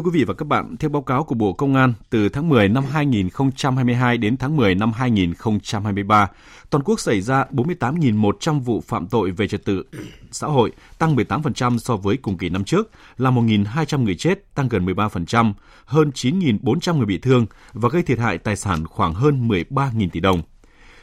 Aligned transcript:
Thưa 0.00 0.04
quý 0.04 0.18
vị 0.18 0.24
và 0.24 0.34
các 0.34 0.44
bạn, 0.44 0.76
theo 0.76 0.90
báo 0.90 1.02
cáo 1.02 1.24
của 1.24 1.34
Bộ 1.34 1.52
Công 1.52 1.74
an, 1.74 1.92
từ 2.10 2.28
tháng 2.28 2.48
10 2.48 2.68
năm 2.68 2.84
2022 2.90 4.18
đến 4.18 4.36
tháng 4.36 4.56
10 4.56 4.74
năm 4.74 4.92
2023, 4.92 6.28
toàn 6.70 6.84
quốc 6.84 7.00
xảy 7.00 7.20
ra 7.20 7.44
48.100 7.50 8.60
vụ 8.60 8.80
phạm 8.80 9.06
tội 9.06 9.30
về 9.30 9.48
trật 9.48 9.64
tự 9.64 9.84
xã 10.30 10.46
hội, 10.46 10.72
tăng 10.98 11.16
18% 11.16 11.78
so 11.78 11.96
với 11.96 12.16
cùng 12.16 12.38
kỳ 12.38 12.48
năm 12.48 12.64
trước, 12.64 12.90
là 13.18 13.30
1.200 13.30 14.02
người 14.02 14.14
chết, 14.14 14.54
tăng 14.54 14.68
gần 14.68 14.86
13%, 14.86 15.52
hơn 15.84 16.10
9.400 16.14 16.96
người 16.96 17.06
bị 17.06 17.18
thương 17.18 17.46
và 17.72 17.88
gây 17.88 18.02
thiệt 18.02 18.18
hại 18.18 18.38
tài 18.38 18.56
sản 18.56 18.86
khoảng 18.86 19.14
hơn 19.14 19.48
13.000 19.48 20.08
tỷ 20.12 20.20
đồng. 20.20 20.42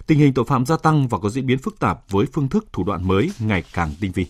Tình 0.07 0.19
hình 0.19 0.33
tội 0.33 0.45
phạm 0.45 0.65
gia 0.65 0.77
tăng 0.77 1.07
và 1.07 1.17
có 1.17 1.29
diễn 1.29 1.45
biến 1.45 1.57
phức 1.57 1.79
tạp 1.79 1.99
với 2.09 2.25
phương 2.33 2.49
thức 2.49 2.65
thủ 2.73 2.83
đoạn 2.83 3.07
mới 3.07 3.31
ngày 3.39 3.63
càng 3.73 3.89
tinh 3.99 4.11
vi. 4.11 4.25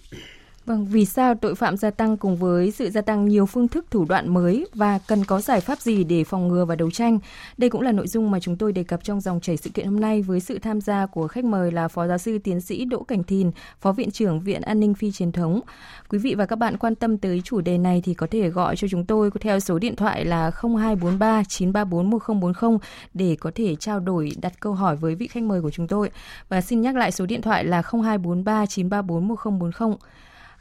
Vâng, 0.67 0.85
vì 0.85 1.05
sao 1.05 1.35
tội 1.35 1.55
phạm 1.55 1.77
gia 1.77 1.89
tăng 1.89 2.17
cùng 2.17 2.37
với 2.37 2.71
sự 2.71 2.89
gia 2.89 3.01
tăng 3.01 3.27
nhiều 3.27 3.45
phương 3.45 3.67
thức 3.67 3.85
thủ 3.91 4.05
đoạn 4.05 4.33
mới 4.33 4.65
và 4.73 4.99
cần 5.07 5.25
có 5.25 5.41
giải 5.41 5.61
pháp 5.61 5.79
gì 5.79 6.03
để 6.03 6.23
phòng 6.23 6.47
ngừa 6.47 6.65
và 6.65 6.75
đấu 6.75 6.91
tranh? 6.91 7.19
Đây 7.57 7.69
cũng 7.69 7.81
là 7.81 7.91
nội 7.91 8.07
dung 8.07 8.31
mà 8.31 8.39
chúng 8.39 8.57
tôi 8.57 8.71
đề 8.71 8.83
cập 8.83 9.03
trong 9.03 9.21
dòng 9.21 9.39
chảy 9.41 9.57
sự 9.57 9.69
kiện 9.69 9.85
hôm 9.85 9.99
nay 9.99 10.21
với 10.21 10.39
sự 10.39 10.59
tham 10.59 10.81
gia 10.81 11.05
của 11.05 11.27
khách 11.27 11.43
mời 11.45 11.71
là 11.71 11.87
Phó 11.87 12.07
Giáo 12.07 12.17
sư 12.17 12.37
Tiến 12.37 12.61
sĩ 12.61 12.85
Đỗ 12.85 13.03
Cảnh 13.03 13.23
Thìn, 13.23 13.51
Phó 13.79 13.91
Viện 13.91 14.11
trưởng 14.11 14.39
Viện 14.39 14.61
An 14.61 14.79
ninh 14.79 14.93
Phi 14.93 15.11
truyền 15.11 15.31
thống. 15.31 15.61
Quý 16.09 16.19
vị 16.19 16.35
và 16.35 16.45
các 16.45 16.55
bạn 16.55 16.77
quan 16.77 16.95
tâm 16.95 17.17
tới 17.17 17.41
chủ 17.45 17.61
đề 17.61 17.77
này 17.77 18.01
thì 18.05 18.13
có 18.13 18.27
thể 18.31 18.49
gọi 18.49 18.75
cho 18.75 18.87
chúng 18.87 19.05
tôi 19.05 19.31
theo 19.41 19.59
số 19.59 19.79
điện 19.79 19.95
thoại 19.95 20.25
là 20.25 20.51
0243 20.61 21.43
934 21.43 22.09
1040 22.09 22.77
để 23.13 23.37
có 23.39 23.51
thể 23.55 23.75
trao 23.75 23.99
đổi 23.99 24.31
đặt 24.41 24.53
câu 24.59 24.73
hỏi 24.73 24.95
với 24.95 25.15
vị 25.15 25.27
khách 25.27 25.43
mời 25.43 25.61
của 25.61 25.71
chúng 25.71 25.87
tôi. 25.87 26.09
Và 26.49 26.61
xin 26.61 26.81
nhắc 26.81 26.95
lại 26.95 27.11
số 27.11 27.25
điện 27.25 27.41
thoại 27.41 27.65
là 27.65 27.81
0243 27.81 28.65
934 28.65 29.27
1040. 29.27 29.97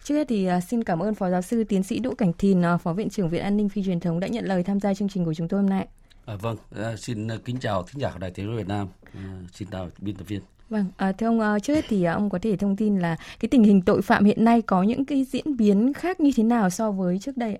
Trước 0.06 0.14
hết 0.14 0.28
thì 0.28 0.46
à, 0.46 0.60
xin 0.60 0.84
cảm 0.84 0.98
ơn 0.98 1.14
Phó 1.14 1.30
Giáo 1.30 1.42
sư 1.42 1.64
Tiến 1.64 1.82
sĩ 1.82 1.98
Đỗ 1.98 2.14
Cảnh 2.14 2.32
Thìn, 2.38 2.62
à, 2.64 2.76
Phó 2.76 2.92
Viện 2.92 3.10
trưởng 3.10 3.28
Viện 3.28 3.42
An 3.42 3.56
ninh 3.56 3.68
Phi 3.68 3.82
truyền 3.84 4.00
thống 4.00 4.20
đã 4.20 4.28
nhận 4.28 4.44
lời 4.44 4.62
tham 4.62 4.80
gia 4.80 4.94
chương 4.94 5.08
trình 5.08 5.24
của 5.24 5.34
chúng 5.34 5.48
tôi 5.48 5.60
hôm 5.60 5.70
nay. 5.70 5.86
À, 6.24 6.36
vâng, 6.36 6.56
à, 6.76 6.96
xin 6.96 7.28
kính 7.44 7.56
chào 7.60 7.82
thính 7.82 8.00
giả 8.00 8.10
của 8.10 8.18
Đài 8.18 8.30
Tiếng 8.30 8.46
nói 8.46 8.56
Việt 8.56 8.68
Nam. 8.68 8.88
À, 9.14 9.22
xin 9.52 9.68
chào 9.70 9.90
biên 9.98 10.16
tập 10.16 10.24
viên. 10.28 10.40
Vâng, 10.68 10.86
à, 10.96 11.12
thưa 11.12 11.26
ông, 11.26 11.60
trước 11.62 11.74
hết 11.74 11.84
thì 11.88 12.04
ông 12.04 12.30
có 12.30 12.38
thể 12.42 12.56
thông 12.56 12.76
tin 12.76 12.98
là 12.98 13.16
cái 13.40 13.48
tình 13.48 13.64
hình 13.64 13.82
tội 13.82 14.02
phạm 14.02 14.24
hiện 14.24 14.44
nay 14.44 14.62
có 14.62 14.82
những 14.82 15.04
cái 15.04 15.24
diễn 15.24 15.56
biến 15.56 15.92
khác 15.92 16.20
như 16.20 16.30
thế 16.36 16.42
nào 16.42 16.70
so 16.70 16.90
với 16.90 17.18
trước 17.18 17.36
đây? 17.36 17.58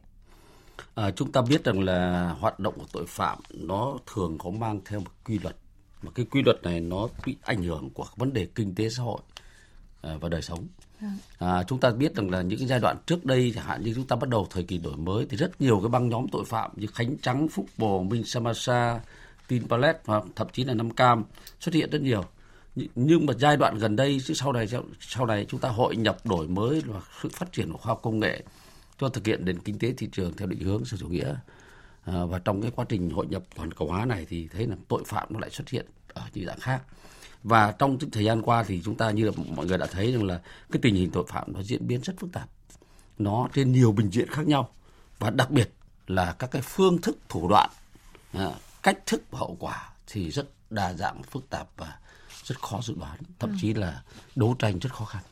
À, 0.95 1.11
chúng 1.11 1.33
ta 1.33 1.43
biết 1.49 1.65
rằng 1.65 1.81
là 1.81 2.31
hoạt 2.41 2.61
động 2.61 2.75
của 2.79 2.87
tội 2.93 3.05
phạm 3.09 3.39
nó 3.55 3.99
thường 4.15 4.39
có 4.39 4.51
mang 4.51 4.81
theo 4.85 5.01
một 5.01 5.11
quy 5.25 5.39
luật. 5.39 5.57
Mà 6.03 6.11
cái 6.15 6.27
quy 6.31 6.43
luật 6.43 6.63
này 6.63 6.81
nó 6.81 7.09
bị 7.27 7.37
ảnh 7.43 7.63
hưởng 7.63 7.91
của 7.91 8.07
vấn 8.17 8.33
đề 8.33 8.47
kinh 8.55 8.75
tế 8.75 8.89
xã 8.89 9.03
hội 9.03 9.21
và 10.21 10.29
đời 10.29 10.43
sống. 10.43 10.67
À, 11.39 11.63
chúng 11.63 11.81
ta 11.81 11.91
biết 11.91 12.15
rằng 12.15 12.31
là 12.31 12.43
những 12.43 12.59
cái 12.59 12.69
giai 12.69 12.81
đoạn 12.81 12.97
trước 13.07 13.25
đây 13.25 13.53
chẳng 13.55 13.65
hạn 13.65 13.83
như 13.83 13.93
chúng 13.95 14.07
ta 14.07 14.17
bắt 14.17 14.29
đầu 14.29 14.47
thời 14.51 14.65
kỳ 14.65 14.79
đổi 14.79 14.97
mới 14.97 15.27
thì 15.31 15.37
rất 15.37 15.61
nhiều 15.61 15.81
cái 15.81 15.89
băng 15.89 16.09
nhóm 16.09 16.27
tội 16.33 16.45
phạm 16.45 16.71
như 16.77 16.87
Khánh 16.87 17.17
Trắng, 17.17 17.49
Phúc 17.49 17.67
Bồ, 17.79 18.03
Minh 18.03 18.25
Samasa, 18.25 19.01
Tin 19.49 19.69
Palette 19.69 20.01
và 20.05 20.21
thậm 20.37 20.47
chí 20.53 20.65
là 20.65 20.75
Nam 20.75 20.91
Cam 20.91 21.25
xuất 21.61 21.75
hiện 21.75 21.91
rất 21.91 22.03
nhiều. 22.03 22.25
Nhưng 22.95 23.27
mà 23.27 23.35
giai 23.39 23.57
đoạn 23.57 23.79
gần 23.79 23.97
đây 23.97 24.21
chứ 24.25 24.35
sau 24.35 24.53
này 24.53 24.67
sau 25.01 25.27
này 25.27 25.47
chúng 25.49 25.61
ta 25.61 25.69
hội 25.69 25.97
nhập 25.97 26.27
đổi 26.27 26.49
mới 26.49 26.81
và 26.87 27.01
sự 27.23 27.29
phát 27.33 27.53
triển 27.53 27.73
của 27.73 27.79
khoa 27.79 27.91
học 27.91 28.01
công 28.03 28.21
nghệ 28.21 28.43
cho 28.99 29.09
thực 29.09 29.27
hiện 29.27 29.45
nền 29.45 29.59
kinh 29.59 29.79
tế 29.79 29.93
thị 29.93 30.09
trường 30.13 30.37
theo 30.37 30.49
định 30.49 30.61
hướng 30.61 30.85
xã 30.85 30.97
chủ 31.01 31.09
nghĩa. 31.09 31.35
À, 32.05 32.25
và 32.25 32.39
trong 32.39 32.63
cái 32.63 32.71
quá 32.71 32.85
trình 32.89 33.11
hội 33.11 33.27
nhập 33.27 33.43
toàn 33.57 33.73
cầu 33.73 33.89
hóa 33.89 34.05
này 34.05 34.27
thì 34.29 34.49
thấy 34.53 34.67
là 34.67 34.77
tội 34.89 35.03
phạm 35.07 35.29
nó 35.31 35.41
lại 35.41 35.51
xuất 35.51 35.69
hiện 35.69 35.87
ở 36.09 36.23
những 36.35 36.47
dạng 36.47 36.61
khác 36.61 36.83
và 37.47 37.73
trong 37.73 37.99
thời 38.13 38.25
gian 38.25 38.43
qua 38.43 38.63
thì 38.63 38.83
chúng 38.85 38.97
ta 38.97 39.11
như 39.11 39.25
là 39.25 39.33
mọi 39.57 39.67
người 39.67 39.79
đã 39.79 39.87
thấy 39.87 40.13
rằng 40.13 40.25
là 40.25 40.41
cái 40.73 40.81
tình 40.83 40.95
hình 40.95 41.11
tội 41.11 41.25
phạm 41.29 41.53
nó 41.53 41.63
diễn 41.63 41.87
biến 41.87 42.01
rất 42.03 42.15
phức 42.19 42.33
tạp. 42.33 42.49
Nó 43.19 43.49
trên 43.55 43.73
nhiều 43.73 43.93
bình 43.93 44.11
diện 44.11 44.29
khác 44.31 44.47
nhau. 44.47 44.69
Và 45.19 45.31
đặc 45.31 45.51
biệt 45.51 45.71
là 46.07 46.33
các 46.39 46.51
cái 46.51 46.63
phương 46.63 47.01
thức 47.01 47.19
thủ 47.29 47.49
đoạn 47.49 47.71
à, 48.33 48.51
cách 48.83 48.99
thức 49.07 49.23
và 49.31 49.39
hậu 49.39 49.57
quả 49.61 49.91
thì 50.07 50.31
rất 50.31 50.49
đa 50.71 50.93
dạng 50.93 51.23
phức 51.23 51.51
tạp 51.51 51.69
và 51.77 51.99
rất 52.45 52.61
khó 52.63 52.81
dự 52.83 52.95
đoán. 53.01 53.19
Thậm 53.39 53.57
chí 53.61 53.75
là 53.75 54.03
đấu 54.37 54.57
tranh 54.59 54.79
rất 54.79 54.93
khó 54.93 55.05
khăn 55.05 55.23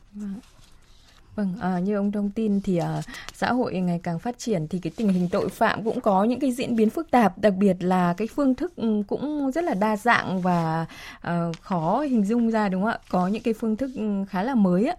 vâng. 1.35 1.53
À, 1.61 1.79
như 1.79 1.95
ông 1.95 2.11
thông 2.11 2.29
tin 2.29 2.61
thì 2.61 2.77
à, 2.77 3.01
xã 3.33 3.53
hội 3.53 3.73
ngày 3.75 3.99
càng 4.03 4.19
phát 4.19 4.39
triển 4.39 4.67
thì 4.67 4.79
cái 4.79 4.91
tình 4.95 5.09
hình 5.09 5.29
tội 5.31 5.49
phạm 5.49 5.83
cũng 5.83 6.01
có 6.01 6.23
những 6.23 6.39
cái 6.39 6.51
diễn 6.51 6.75
biến 6.75 6.89
phức 6.89 7.11
tạp, 7.11 7.37
đặc 7.37 7.53
biệt 7.55 7.75
là 7.79 8.13
cái 8.17 8.27
phương 8.27 8.55
thức 8.55 8.75
ừ, 8.75 9.03
cũng 9.07 9.51
rất 9.51 9.63
là 9.63 9.73
đa 9.73 9.97
dạng 9.97 10.41
và 10.41 10.85
à, 11.21 11.51
khó 11.61 12.01
hình 12.01 12.25
dung 12.25 12.51
ra 12.51 12.69
đúng 12.69 12.81
không 12.81 12.91
ạ? 12.91 12.99
Có 13.09 13.27
những 13.27 13.43
cái 13.43 13.53
phương 13.53 13.75
thức 13.75 13.91
ừ, 13.95 14.23
khá 14.29 14.43
là 14.43 14.55
mới 14.55 14.85
á. 14.85 14.95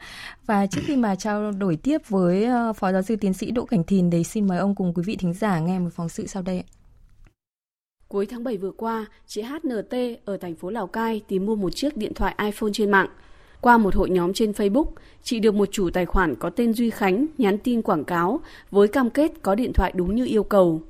Và 0.46 0.66
trước 0.66 0.80
khi 0.84 0.96
mà 0.96 1.14
trao 1.14 1.52
đổi 1.52 1.76
tiếp 1.76 2.08
với 2.08 2.44
ờ, 2.44 2.72
Phó 2.72 2.92
Giáo 2.92 3.02
sư 3.02 3.16
Tiến 3.16 3.34
sĩ 3.34 3.50
Đỗ 3.50 3.64
Cảnh 3.64 3.84
Thìn, 3.84 4.10
thì 4.10 4.24
xin 4.24 4.46
mời 4.48 4.58
ông 4.58 4.74
cùng 4.74 4.94
quý 4.94 5.02
vị 5.06 5.16
thính 5.16 5.34
giả 5.34 5.60
nghe 5.60 5.78
một 5.78 5.90
phóng 5.94 6.08
sự 6.08 6.26
sau 6.26 6.42
đây. 6.42 6.64
Cuối 8.08 8.26
tháng 8.26 8.44
7 8.44 8.56
vừa 8.56 8.70
qua, 8.70 9.06
chị 9.26 9.42
HNT 9.42 9.94
ở 10.24 10.36
thành 10.36 10.54
phố 10.54 10.70
Lào 10.70 10.86
Cai 10.86 11.22
tìm 11.28 11.46
mua 11.46 11.56
một 11.56 11.70
chiếc 11.74 11.96
điện 11.96 12.14
thoại 12.14 12.34
iPhone 12.38 12.70
trên 12.72 12.90
mạng– 12.90 13.08
qua 13.66 13.78
một 13.78 13.94
hội 13.94 14.10
nhóm 14.10 14.32
trên 14.32 14.50
Facebook, 14.50 14.84
chị 15.22 15.40
được 15.40 15.54
một 15.54 15.68
chủ 15.70 15.90
tài 15.90 16.06
khoản 16.06 16.34
có 16.34 16.50
tên 16.50 16.72
Duy 16.72 16.90
Khánh 16.90 17.26
nhắn 17.38 17.58
tin 17.58 17.82
quảng 17.82 18.04
cáo 18.04 18.40
với 18.70 18.88
cam 18.88 19.10
kết 19.10 19.32
có 19.42 19.54
điện 19.54 19.72
thoại 19.72 19.92
đúng 19.94 20.14
như 20.14 20.26
yêu 20.26 20.42
cầu. 20.42 20.80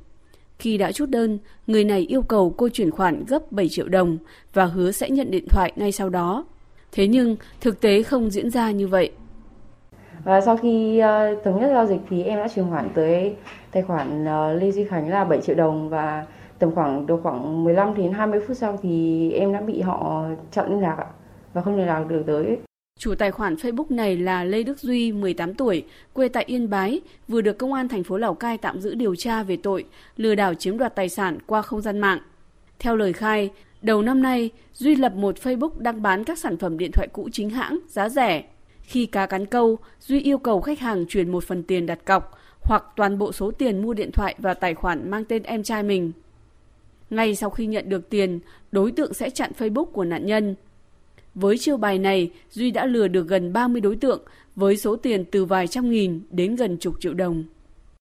Khi 0.58 0.78
đã 0.78 0.92
chốt 0.92 1.06
đơn, 1.06 1.38
người 1.66 1.84
này 1.84 2.00
yêu 2.00 2.22
cầu 2.22 2.54
cô 2.56 2.68
chuyển 2.68 2.90
khoản 2.90 3.24
gấp 3.28 3.52
7 3.52 3.68
triệu 3.68 3.88
đồng 3.88 4.18
và 4.52 4.64
hứa 4.64 4.90
sẽ 4.92 5.10
nhận 5.10 5.30
điện 5.30 5.44
thoại 5.48 5.72
ngay 5.76 5.92
sau 5.92 6.08
đó. 6.08 6.44
Thế 6.92 7.06
nhưng 7.06 7.36
thực 7.60 7.80
tế 7.80 8.02
không 8.02 8.30
diễn 8.30 8.50
ra 8.50 8.70
như 8.70 8.88
vậy. 8.88 9.12
Và 10.24 10.40
sau 10.40 10.56
khi 10.56 11.02
uh, 11.02 11.44
thống 11.44 11.60
nhất 11.60 11.70
giao 11.74 11.86
dịch 11.86 12.00
thì 12.10 12.22
em 12.22 12.38
đã 12.38 12.48
chuyển 12.54 12.70
khoản 12.70 12.88
tới 12.94 13.34
tài 13.72 13.82
khoản 13.82 14.24
uh, 14.24 14.62
Lê 14.62 14.70
Duy 14.70 14.84
Khánh 14.84 15.10
là 15.10 15.24
7 15.24 15.40
triệu 15.40 15.56
đồng 15.56 15.88
và 15.88 16.26
tầm 16.58 16.74
khoảng 16.74 17.06
được 17.06 17.20
khoảng 17.22 17.64
15 17.64 17.94
đến 17.94 18.12
20 18.12 18.40
phút 18.48 18.56
sau 18.56 18.78
thì 18.82 19.30
em 19.32 19.52
đã 19.52 19.60
bị 19.60 19.80
họ 19.80 20.24
chặn 20.50 20.70
liên 20.70 20.80
lạc 20.80 20.96
ạ 20.98 21.06
và 21.56 21.62
không 21.62 21.76
liên 21.76 21.86
lạc 21.86 22.04
được 22.08 22.22
tới. 22.26 22.58
Chủ 22.98 23.14
tài 23.14 23.30
khoản 23.30 23.54
Facebook 23.54 23.86
này 23.88 24.16
là 24.16 24.44
Lê 24.44 24.62
Đức 24.62 24.78
Duy, 24.78 25.12
18 25.12 25.54
tuổi, 25.54 25.84
quê 26.12 26.28
tại 26.28 26.44
Yên 26.46 26.70
Bái, 26.70 27.00
vừa 27.28 27.40
được 27.40 27.58
công 27.58 27.72
an 27.72 27.88
thành 27.88 28.04
phố 28.04 28.16
Lào 28.16 28.34
Cai 28.34 28.58
tạm 28.58 28.80
giữ 28.80 28.94
điều 28.94 29.14
tra 29.14 29.42
về 29.42 29.56
tội 29.56 29.84
lừa 30.16 30.34
đảo 30.34 30.54
chiếm 30.54 30.78
đoạt 30.78 30.94
tài 30.94 31.08
sản 31.08 31.38
qua 31.46 31.62
không 31.62 31.80
gian 31.80 31.98
mạng. 31.98 32.18
Theo 32.78 32.96
lời 32.96 33.12
khai, 33.12 33.50
đầu 33.82 34.02
năm 34.02 34.22
nay, 34.22 34.50
Duy 34.74 34.94
lập 34.94 35.12
một 35.14 35.36
Facebook 35.42 35.70
đăng 35.78 36.02
bán 36.02 36.24
các 36.24 36.38
sản 36.38 36.56
phẩm 36.56 36.78
điện 36.78 36.90
thoại 36.92 37.08
cũ 37.12 37.28
chính 37.32 37.50
hãng, 37.50 37.78
giá 37.88 38.08
rẻ. 38.08 38.44
Khi 38.82 39.06
cá 39.06 39.26
cắn 39.26 39.46
câu, 39.46 39.78
Duy 40.00 40.20
yêu 40.20 40.38
cầu 40.38 40.60
khách 40.60 40.78
hàng 40.78 41.06
chuyển 41.08 41.32
một 41.32 41.44
phần 41.44 41.62
tiền 41.62 41.86
đặt 41.86 42.04
cọc 42.04 42.38
hoặc 42.60 42.84
toàn 42.96 43.18
bộ 43.18 43.32
số 43.32 43.50
tiền 43.50 43.82
mua 43.82 43.94
điện 43.94 44.10
thoại 44.12 44.34
vào 44.38 44.54
tài 44.54 44.74
khoản 44.74 45.10
mang 45.10 45.24
tên 45.24 45.42
em 45.42 45.62
trai 45.62 45.82
mình. 45.82 46.12
Ngay 47.10 47.34
sau 47.34 47.50
khi 47.50 47.66
nhận 47.66 47.88
được 47.88 48.10
tiền, 48.10 48.40
đối 48.72 48.92
tượng 48.92 49.14
sẽ 49.14 49.30
chặn 49.30 49.50
Facebook 49.58 49.84
của 49.84 50.04
nạn 50.04 50.26
nhân– 50.26 50.54
với 51.36 51.58
chiêu 51.58 51.76
bài 51.76 51.98
này, 51.98 52.30
Duy 52.50 52.70
đã 52.70 52.86
lừa 52.86 53.08
được 53.08 53.28
gần 53.28 53.52
30 53.52 53.80
đối 53.80 53.96
tượng 53.96 54.22
với 54.56 54.76
số 54.76 54.96
tiền 54.96 55.24
từ 55.32 55.44
vài 55.44 55.66
trăm 55.66 55.90
nghìn 55.90 56.20
đến 56.30 56.56
gần 56.56 56.76
chục 56.80 56.94
triệu 57.00 57.14
đồng. 57.14 57.44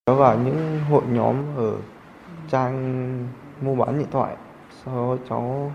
Có 0.05 0.15
vào 0.15 0.39
những 0.39 0.79
hội 0.89 1.03
nhóm 1.09 1.35
ở 1.57 1.77
trang 2.51 3.27
mua 3.61 3.75
bán 3.75 3.99
điện 3.99 4.07
thoại, 4.11 4.35
sau 4.85 4.95
đó 4.95 5.23
cháu 5.29 5.73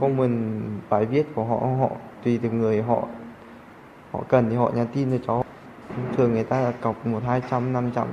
comment 0.00 0.62
bài 0.90 1.06
viết 1.06 1.26
của 1.34 1.44
họ, 1.44 1.56
họ 1.56 1.90
tùy 2.24 2.38
từng 2.42 2.58
người 2.58 2.82
họ 2.82 3.08
họ 4.10 4.24
cần 4.28 4.50
thì 4.50 4.56
họ 4.56 4.72
nhắn 4.74 4.86
tin 4.94 5.10
cho 5.10 5.24
cháu. 5.26 5.44
Thường 6.16 6.32
người 6.32 6.44
ta 6.44 6.60
là 6.60 6.70
cọc 6.70 7.06
một 7.06 7.22
hai 7.26 7.42
trăm, 7.50 7.72
năm 7.72 7.90
trăm. 7.94 8.08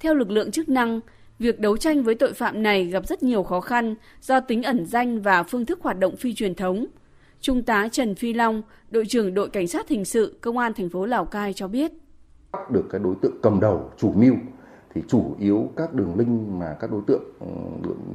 Theo 0.00 0.14
lực 0.14 0.30
lượng 0.30 0.50
chức 0.50 0.68
năng, 0.68 1.00
việc 1.38 1.60
đấu 1.60 1.76
tranh 1.76 2.02
với 2.02 2.14
tội 2.14 2.32
phạm 2.32 2.62
này 2.62 2.84
gặp 2.84 3.06
rất 3.06 3.22
nhiều 3.22 3.42
khó 3.42 3.60
khăn 3.60 3.94
do 4.20 4.40
tính 4.40 4.62
ẩn 4.62 4.86
danh 4.86 5.20
và 5.20 5.42
phương 5.42 5.66
thức 5.66 5.78
hoạt 5.82 5.98
động 5.98 6.16
phi 6.16 6.34
truyền 6.34 6.54
thống– 6.54 6.86
Trung 7.40 7.62
tá 7.62 7.88
Trần 7.92 8.14
Phi 8.14 8.32
Long, 8.32 8.62
đội 8.90 9.06
trưởng 9.06 9.34
đội 9.34 9.48
cảnh 9.48 9.68
sát 9.68 9.88
hình 9.88 10.04
sự 10.04 10.38
công 10.40 10.58
an 10.58 10.72
thành 10.76 10.88
phố 10.88 11.06
Lào 11.06 11.24
Cai 11.24 11.52
cho 11.52 11.68
biết. 11.68 11.92
Bắt 12.52 12.70
được 12.70 12.84
cái 12.90 13.00
đối 13.04 13.14
tượng 13.22 13.38
cầm 13.42 13.60
đầu, 13.60 13.90
chủ 13.96 14.12
mưu 14.12 14.34
thì 14.94 15.02
chủ 15.08 15.36
yếu 15.38 15.70
các 15.76 15.94
đường 15.94 16.14
link 16.18 16.48
mà 16.48 16.76
các 16.80 16.90
đối 16.90 17.02
tượng 17.06 17.22
ừ, 17.40 17.46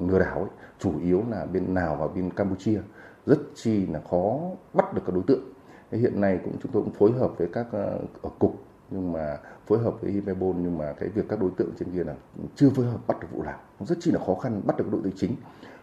lừa 0.07 0.19
đảo 0.19 0.39
ấy, 0.39 0.49
chủ 0.79 0.93
yếu 1.03 1.23
là 1.29 1.45
bên 1.45 1.73
nào 1.73 1.97
và 1.99 2.07
bên 2.07 2.29
Campuchia 2.29 2.79
rất 3.25 3.39
chi 3.55 3.85
là 3.85 4.01
khó 4.09 4.39
bắt 4.73 4.93
được 4.93 5.01
các 5.05 5.15
đối 5.15 5.23
tượng. 5.27 5.43
Hiện 5.91 6.21
nay 6.21 6.39
cũng 6.43 6.53
chúng 6.63 6.71
tôi 6.71 6.83
cũng 6.83 6.93
phối 6.93 7.11
hợp 7.11 7.31
với 7.37 7.47
các 7.53 7.67
ờ, 7.71 7.99
ở 8.21 8.29
cục 8.39 8.63
nhưng 8.91 9.11
mà 9.11 9.37
phối 9.67 9.79
hợp 9.79 10.01
với 10.01 10.11
Imebol 10.11 10.55
nhưng 10.59 10.77
mà 10.77 10.93
cái 10.99 11.09
việc 11.09 11.25
các 11.29 11.39
đối 11.39 11.51
tượng 11.57 11.69
trên 11.79 11.91
kia 11.91 12.03
là 12.03 12.15
chưa 12.55 12.69
phối 12.69 12.85
hợp 12.85 13.07
bắt 13.07 13.19
được 13.19 13.27
vụ 13.31 13.43
nào 13.43 13.59
rất 13.79 13.97
chi 14.01 14.11
là 14.11 14.19
khó 14.25 14.35
khăn 14.35 14.61
bắt 14.65 14.77
được 14.77 14.91
đối 14.91 15.01
tượng 15.03 15.13
chính 15.15 15.35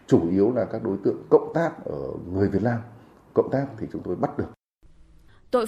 chủ 0.07 0.29
yếu 0.29 0.51
là 0.55 0.65
các 0.65 0.83
đối 0.83 0.97
tượng 1.03 1.17
cộng 1.29 1.51
tác 1.53 1.85
ở 1.85 1.97
người 2.33 2.49
Việt 2.49 2.63
Nam 2.63 2.79
cộng 3.33 3.49
tác 3.51 3.67
thì 3.79 3.87
chúng 3.91 4.01
tôi 4.03 4.15
bắt 4.15 4.37
được. 4.37 4.51
Tội 5.51 5.65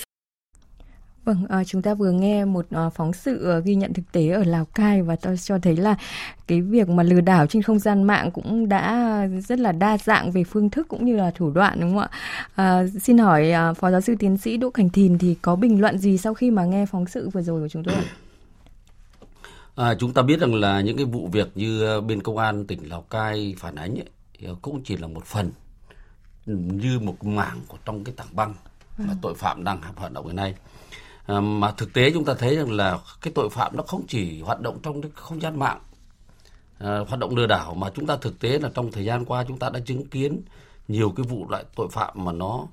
Vâng, 1.26 1.46
à, 1.50 1.64
chúng 1.64 1.82
ta 1.82 1.94
vừa 1.94 2.12
nghe 2.12 2.46
một 2.46 2.66
à, 2.70 2.90
phóng 2.90 3.14
sự 3.14 3.50
à, 3.50 3.60
ghi 3.60 3.76
nhận 3.76 3.94
thực 3.94 4.12
tế 4.12 4.30
ở 4.30 4.44
Lào 4.44 4.66
Cai 4.66 5.02
và 5.02 5.16
tôi 5.16 5.38
cho 5.38 5.60
thấy 5.60 5.78
là 5.78 5.96
cái 6.48 6.62
việc 6.62 6.90
mà 6.90 7.04
lừa 7.04 7.22
đảo 7.22 7.48
trên 7.48 7.62
không 7.62 7.80
gian 7.80 8.04
mạng 8.04 8.32
cũng 8.32 8.70
đã 8.70 9.28
rất 9.48 9.60
là 9.60 9.72
đa 9.72 9.98
dạng 9.98 10.32
về 10.32 10.44
phương 10.44 10.70
thức 10.70 10.88
cũng 10.88 11.06
như 11.06 11.16
là 11.16 11.32
thủ 11.32 11.52
đoạn 11.52 11.80
đúng 11.82 11.90
không 11.90 12.00
ạ? 12.00 12.10
À, 12.56 12.84
xin 13.02 13.18
hỏi 13.18 13.52
à, 13.52 13.74
Phó 13.74 13.92
Giáo 13.92 14.02
sư 14.02 14.16
Tiến 14.20 14.38
sĩ 14.38 14.58
Đỗ 14.58 14.70
Cảnh 14.70 14.90
Thìn 14.90 15.18
thì 15.18 15.36
có 15.42 15.56
bình 15.56 15.82
luận 15.82 15.98
gì 15.98 16.18
sau 16.18 16.34
khi 16.34 16.52
mà 16.52 16.66
nghe 16.66 16.86
phóng 16.86 17.06
sự 17.06 17.30
vừa 17.30 17.42
rồi 17.42 17.62
của 17.62 17.70
chúng 17.70 17.84
tôi 17.84 17.96
ạ? 17.96 18.04
À, 19.76 19.96
chúng 20.00 20.14
ta 20.14 20.22
biết 20.22 20.40
rằng 20.40 20.56
là 20.56 20.82
những 20.82 20.98
cái 20.98 21.06
vụ 21.06 21.30
việc 21.32 21.48
như 21.56 22.02
bên 22.02 22.22
công 22.22 22.38
an 22.38 22.66
tỉnh 22.66 22.90
Lào 22.90 23.02
Cai 23.02 23.56
phản 23.58 23.76
ánh 23.76 23.96
ấy, 23.96 24.56
cũng 24.62 24.84
chỉ 24.84 24.98
là 24.98 25.08
một 25.08 25.26
phần 25.26 25.52
như 26.46 27.00
một 27.00 27.24
mảng 27.24 27.62
của 27.68 27.78
trong 27.86 28.04
cái 28.04 28.16
tảng 28.18 28.36
băng 28.36 28.54
mà 28.98 29.14
tội 29.22 29.36
phạm 29.36 29.64
đang 29.64 29.82
hoạt 29.96 30.12
động 30.12 30.28
hiện 30.28 30.36
nay 30.36 30.56
à, 31.26 31.40
mà 31.40 31.72
thực 31.72 31.94
tế 31.94 32.12
chúng 32.14 32.26
ta 32.26 32.34
thấy 32.34 32.56
rằng 32.56 32.72
là 32.72 33.00
cái 33.22 33.34
tội 33.36 33.50
phạm 33.50 33.78
nó 33.78 33.84
không 33.84 34.08
chỉ 34.08 34.42
hoạt 34.42 34.62
động 34.62 34.80
trong 34.84 35.02
cái 35.02 35.12
không 35.16 35.42
gian 35.42 35.60
mạng 35.60 35.80
à, 36.80 36.98
hoạt 37.08 37.20
động 37.20 37.36
lừa 37.36 37.48
đảo 37.48 37.74
mà 37.74 37.90
chúng 37.96 38.08
ta 38.08 38.18
thực 38.18 38.40
tế 38.40 38.60
là 38.60 38.70
trong 38.74 38.92
thời 38.92 39.06
gian 39.06 39.26
qua 39.26 39.46
chúng 39.48 39.60
ta 39.60 39.70
đã 39.70 39.80
chứng 39.80 40.08
kiến 40.08 40.42
nhiều 40.88 41.14
cái 41.16 41.26
vụ 41.26 41.50
loại 41.50 41.64
tội 41.76 41.88
phạm 41.92 42.26
mà 42.26 42.32
nó 42.32 42.68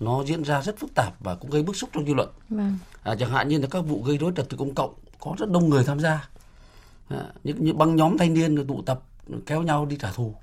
nó 0.00 0.24
diễn 0.24 0.42
ra 0.42 0.62
rất 0.62 0.78
phức 0.78 0.94
tạp 0.94 1.14
và 1.20 1.34
cũng 1.34 1.50
gây 1.50 1.62
bức 1.62 1.76
xúc 1.76 1.90
trong 1.92 2.06
dư 2.06 2.14
luận. 2.14 2.28
Vâng. 2.48 2.78
à, 3.02 3.14
chẳng 3.14 3.30
hạn 3.30 3.48
như 3.48 3.58
là 3.58 3.66
các 3.70 3.80
vụ 3.80 4.02
gây 4.02 4.18
rối 4.18 4.32
trật 4.36 4.48
tự 4.48 4.56
công 4.56 4.74
cộng 4.74 4.94
có 5.20 5.34
rất 5.38 5.50
đông 5.50 5.70
người 5.70 5.84
tham 5.84 6.00
gia. 6.00 6.28
À, 7.08 7.24
những, 7.44 7.64
những 7.64 7.78
băng 7.78 7.96
nhóm 7.96 8.18
thanh 8.18 8.34
niên 8.34 8.66
tụ 8.66 8.82
tập 8.82 9.00
kéo 9.46 9.62
nhau 9.62 9.86
đi 9.86 9.96
trả 10.00 10.10
thù 10.12 10.34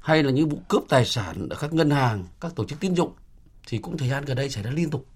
hay 0.00 0.22
là 0.22 0.30
những 0.30 0.48
vụ 0.48 0.58
cướp 0.68 0.82
tài 0.88 1.04
sản 1.04 1.48
ở 1.50 1.56
các 1.60 1.72
ngân 1.72 1.90
hàng 1.90 2.24
các 2.40 2.54
tổ 2.54 2.64
chức 2.64 2.80
tín 2.80 2.94
dụng 2.94 3.12
thì 3.68 3.78
cũng 3.78 3.96
thời 3.96 4.08
gian 4.08 4.24
gần 4.24 4.36
đây 4.36 4.50
xảy 4.50 4.62
ra 4.62 4.70
liên 4.70 4.90
tục. 4.90 5.06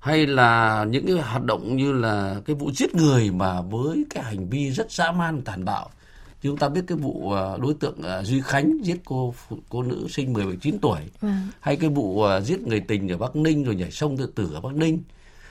Hay 0.00 0.26
là 0.26 0.84
những 0.84 1.06
cái 1.06 1.16
hoạt 1.16 1.44
động 1.44 1.76
như 1.76 1.92
là 1.92 2.40
cái 2.46 2.56
vụ 2.56 2.70
giết 2.72 2.94
người 2.94 3.30
mà 3.30 3.60
với 3.60 4.04
cái 4.10 4.24
hành 4.24 4.48
vi 4.48 4.70
rất 4.70 4.92
dã 4.92 5.12
man 5.12 5.42
tàn 5.42 5.64
bạo. 5.64 5.90
Chúng 6.42 6.56
ta 6.56 6.68
biết 6.68 6.80
cái 6.86 6.98
vụ 6.98 7.32
à, 7.32 7.56
đối 7.56 7.74
tượng 7.74 8.02
à, 8.02 8.22
Duy 8.22 8.40
Khánh 8.40 8.78
giết 8.82 8.96
cô 9.04 9.34
cô 9.68 9.82
nữ 9.82 10.06
sinh 10.10 10.32
19 10.32 10.78
tuổi. 10.78 11.00
À. 11.20 11.42
hay 11.60 11.76
cái 11.76 11.90
vụ 11.90 12.24
giết 12.42 12.60
người 12.60 12.80
tình 12.80 13.08
ở 13.08 13.18
Bắc 13.18 13.36
Ninh 13.36 13.64
rồi 13.64 13.74
nhảy 13.74 13.90
sông 13.90 14.16
tự 14.16 14.26
tử 14.26 14.50
ở 14.54 14.60
Bắc 14.60 14.74
Ninh. 14.74 15.02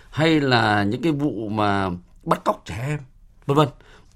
Hay 0.09 0.41
là 0.41 0.83
những 0.83 1.01
cái 1.01 1.11
vụ 1.11 1.49
mà 1.49 1.89
bắt 2.23 2.41
cóc 2.43 2.61
trẻ 2.65 2.85
em 2.87 2.99
vân 3.45 3.57
vân. 3.57 3.67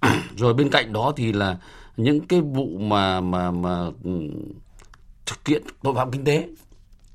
Rồi 0.38 0.54
bên 0.54 0.70
cạnh 0.70 0.94
đó 0.94 1.14
thì 1.16 1.34
là 1.34 1.58
những 1.98 2.28
cái 2.28 2.42
vụ 2.42 2.78
mà 2.80 3.22
mà 3.22 3.52
mà 3.52 3.86
ừ, 4.04 4.12
thực 5.26 5.48
hiện 5.48 5.64
tội 5.84 5.94
phạm 5.96 6.12
kinh 6.12 6.24
tế 6.24 6.48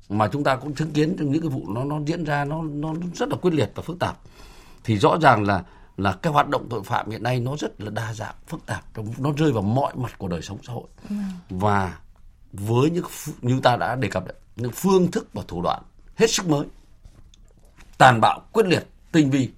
mà 0.09 0.27
chúng 0.27 0.43
ta 0.43 0.55
cũng 0.55 0.75
chứng 0.75 0.91
kiến 0.91 1.15
trong 1.19 1.31
những 1.31 1.41
cái 1.41 1.49
vụ 1.49 1.73
nó 1.73 1.83
nó 1.83 1.99
diễn 2.05 2.23
ra 2.23 2.45
nó 2.45 2.61
nó 2.61 2.93
rất 3.15 3.29
là 3.29 3.35
quyết 3.35 3.53
liệt 3.53 3.71
và 3.75 3.83
phức 3.83 3.99
tạp. 3.99 4.17
Thì 4.83 4.97
rõ 4.97 5.17
ràng 5.21 5.43
là 5.43 5.63
là 5.97 6.13
cái 6.21 6.33
hoạt 6.33 6.49
động 6.49 6.67
tội 6.69 6.83
phạm 6.83 7.09
hiện 7.09 7.23
nay 7.23 7.39
nó 7.39 7.55
rất 7.59 7.81
là 7.81 7.89
đa 7.89 8.13
dạng 8.13 8.35
phức 8.47 8.65
tạp 8.65 8.83
nó 9.17 9.31
rơi 9.37 9.51
vào 9.51 9.63
mọi 9.63 9.93
mặt 9.95 10.17
của 10.17 10.27
đời 10.27 10.41
sống 10.41 10.57
xã 10.63 10.73
hội. 10.73 10.87
Và 11.49 11.99
với 12.53 12.89
những 12.89 13.05
như 13.41 13.59
ta 13.63 13.75
đã 13.75 13.95
đề 13.95 14.07
cập 14.07 14.27
đấy, 14.27 14.35
những 14.55 14.71
phương 14.71 15.11
thức 15.11 15.27
và 15.33 15.43
thủ 15.47 15.61
đoạn 15.61 15.81
hết 16.15 16.29
sức 16.29 16.47
mới 16.47 16.65
tàn 17.97 18.21
bạo 18.21 18.41
quyết 18.51 18.65
liệt 18.65 18.87
tinh 19.11 19.29
vi 19.29 19.49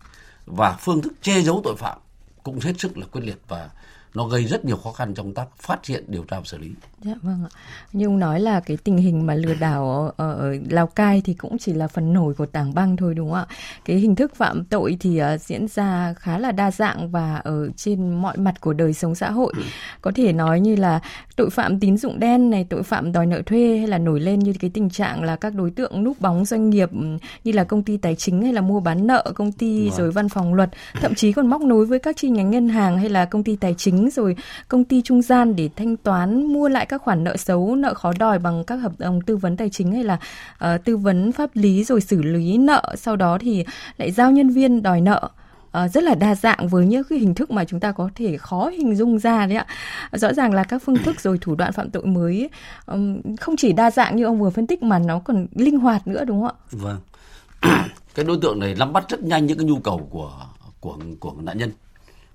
và 0.46 0.78
phương 0.80 1.02
thức 1.02 1.14
che 1.22 1.42
giấu 1.42 1.62
tội 1.64 1.76
phạm 1.76 1.98
cũng 2.44 2.60
hết 2.60 2.74
sức 2.80 2.98
là 2.98 3.06
quyết 3.12 3.22
liệt 3.22 3.38
và 3.48 3.70
nó 4.16 4.26
gây 4.26 4.46
rất 4.46 4.66
nhiều 4.66 4.78
khó 4.78 4.92
khăn 4.92 5.14
trong 5.14 5.34
tác 5.34 5.48
phát 5.62 5.86
hiện 5.86 6.04
điều 6.08 6.24
tra 6.24 6.38
và 6.38 6.44
xử 6.46 6.58
lý. 6.58 6.72
Dạ 7.02 7.14
vâng 7.22 7.46
ạ. 7.46 7.52
Như 7.94 8.08
ông 8.08 8.20
nói 8.20 8.40
là 8.40 8.60
cái 8.60 8.78
tình 8.78 8.98
hình 8.98 9.26
mà 9.26 9.36
lừa 9.36 9.54
đảo 9.54 10.14
ở, 10.18 10.34
ở 10.34 10.56
Lào 10.70 10.88
Cai 10.88 11.22
thì 11.26 11.34
cũng 11.34 11.58
chỉ 11.58 11.74
là 11.74 11.88
phần 11.88 12.14
nổi 12.14 12.34
của 12.34 12.46
tảng 12.46 12.74
băng 12.74 12.98
thôi 12.98 13.14
đúng 13.14 13.30
không 13.30 13.40
ạ? 13.40 13.46
Cái 13.86 13.98
hình 13.98 14.16
thức 14.16 14.36
phạm 14.36 14.66
tội 14.66 14.98
thì 15.00 15.22
uh, 15.22 15.42
diễn 15.42 15.68
ra 15.68 16.14
khá 16.14 16.38
là 16.38 16.52
đa 16.52 16.72
dạng 16.72 17.12
và 17.12 17.36
ở 17.36 17.70
trên 17.76 18.22
mọi 18.22 18.38
mặt 18.38 18.62
của 18.62 18.74
đời 18.74 18.94
sống 18.94 19.16
xã 19.16 19.32
hội. 19.32 19.54
Có 20.02 20.12
thể 20.16 20.34
nói 20.34 20.60
như 20.60 20.76
là 20.76 21.00
tội 21.36 21.50
phạm 21.50 21.80
tín 21.80 21.98
dụng 21.98 22.20
đen 22.20 22.50
này, 22.50 22.66
tội 22.70 22.84
phạm 22.84 23.12
đòi 23.12 23.26
nợ 23.26 23.42
thuê 23.46 23.78
hay 23.78 23.88
là 23.88 23.98
nổi 23.98 24.20
lên 24.20 24.40
như 24.40 24.54
cái 24.60 24.72
tình 24.74 24.90
trạng 24.90 25.24
là 25.24 25.36
các 25.36 25.54
đối 25.56 25.72
tượng 25.72 26.04
núp 26.04 26.22
bóng 26.22 26.46
doanh 26.46 26.70
nghiệp 26.70 26.90
như 27.44 27.52
là 27.52 27.64
công 27.64 27.84
ty 27.84 27.98
tài 27.98 28.16
chính 28.16 28.42
hay 28.42 28.54
là 28.54 28.62
mua 28.62 28.80
bán 28.80 29.08
nợ, 29.08 29.32
công 29.36 29.52
ty 29.52 29.90
rồi 29.90 30.12
văn 30.12 30.30
phòng 30.30 30.54
luật, 30.54 30.70
thậm 30.94 31.16
chí 31.16 31.32
còn 31.32 31.48
móc 31.48 31.62
nối 31.62 31.86
với 31.86 32.00
các 32.00 32.18
chi 32.18 32.30
nhánh 32.30 32.52
ngân 32.52 32.70
hàng 32.70 32.98
hay 32.98 33.10
là 33.10 33.26
công 33.26 33.44
ty 33.44 33.56
tài 33.56 33.76
chính 33.78 34.03
rồi 34.10 34.36
công 34.68 34.84
ty 34.84 35.02
trung 35.02 35.22
gian 35.22 35.56
để 35.56 35.70
thanh 35.76 35.98
toán 35.98 36.44
mua 36.54 36.70
lại 36.70 36.86
các 36.86 37.02
khoản 37.02 37.24
nợ 37.24 37.38
xấu, 37.38 37.76
nợ 37.76 37.94
khó 37.94 38.14
đòi 38.20 38.40
bằng 38.40 38.64
các 38.64 38.76
hợp 38.76 38.92
đồng 38.98 39.22
tư 39.22 39.38
vấn 39.38 39.58
tài 39.58 39.70
chính 39.70 39.92
hay 39.92 40.04
là 40.04 40.18
uh, 40.66 40.84
tư 40.86 40.98
vấn 40.98 41.32
pháp 41.32 41.50
lý 41.54 41.84
rồi 41.84 42.02
xử 42.02 42.22
lý 42.22 42.58
nợ, 42.58 42.96
sau 42.98 43.16
đó 43.16 43.38
thì 43.42 43.66
lại 43.98 44.12
giao 44.12 44.32
nhân 44.32 44.50
viên 44.50 44.84
đòi 44.84 45.02
nợ. 45.02 45.30
À, 45.72 45.88
rất 45.88 46.04
là 46.04 46.16
đa 46.16 46.36
dạng 46.36 46.68
với 46.68 46.86
những 46.86 47.04
cái 47.04 47.20
hình 47.20 47.36
thức 47.36 47.52
mà 47.52 47.66
chúng 47.66 47.80
ta 47.80 47.92
có 47.92 48.10
thể 48.16 48.38
khó 48.38 48.70
hình 48.70 48.96
dung 48.96 49.20
ra 49.20 49.46
đấy 49.46 49.58
ạ. 49.58 49.66
Rõ 50.12 50.34
ràng 50.34 50.54
là 50.54 50.64
các 50.64 50.82
phương 50.86 50.98
thức 50.98 51.22
rồi 51.22 51.38
thủ 51.42 51.56
đoạn 51.56 51.74
phạm 51.74 51.90
tội 51.90 52.06
mới 52.06 52.50
um, 52.86 53.22
không 53.36 53.56
chỉ 53.58 53.74
đa 53.74 53.92
dạng 53.92 54.16
như 54.16 54.24
ông 54.24 54.40
vừa 54.40 54.50
phân 54.50 54.68
tích 54.68 54.84
mà 54.84 55.00
nó 55.00 55.20
còn 55.20 55.48
linh 55.56 55.80
hoạt 55.80 56.08
nữa 56.08 56.26
đúng 56.26 56.42
không 56.42 56.56
ạ? 56.58 56.62
Vâng. 56.72 57.00
cái 58.16 58.26
đối 58.26 58.38
tượng 58.42 58.60
này 58.60 58.76
nắm 58.80 58.94
bắt 58.94 59.10
rất 59.10 59.24
nhanh 59.24 59.46
những 59.46 59.58
cái 59.58 59.68
nhu 59.68 59.80
cầu 59.80 60.08
của 60.12 60.32
của 60.80 60.98
của 61.20 61.34
nạn 61.42 61.58
nhân 61.58 61.72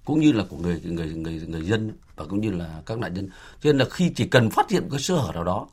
cũng 0.09 0.21
như 0.21 0.33
là 0.33 0.45
của 0.49 0.57
người 0.57 0.81
người 0.85 1.07
người 1.07 1.41
người 1.49 1.63
dân 1.63 1.93
và 2.17 2.25
cũng 2.25 2.41
như 2.41 2.51
là 2.51 2.83
các 2.87 2.99
nạn 2.99 3.15
nhân. 3.15 3.29
Cho 3.61 3.73
nên 3.73 3.79
là 3.79 3.85
khi 3.91 4.11
chỉ 4.17 4.27
cần 4.27 4.51
phát 4.51 4.71
hiện 4.71 4.89
cái 4.91 5.01
sơ 5.01 5.17
hở 5.17 5.33
nào 5.35 5.45
đó 5.45 5.67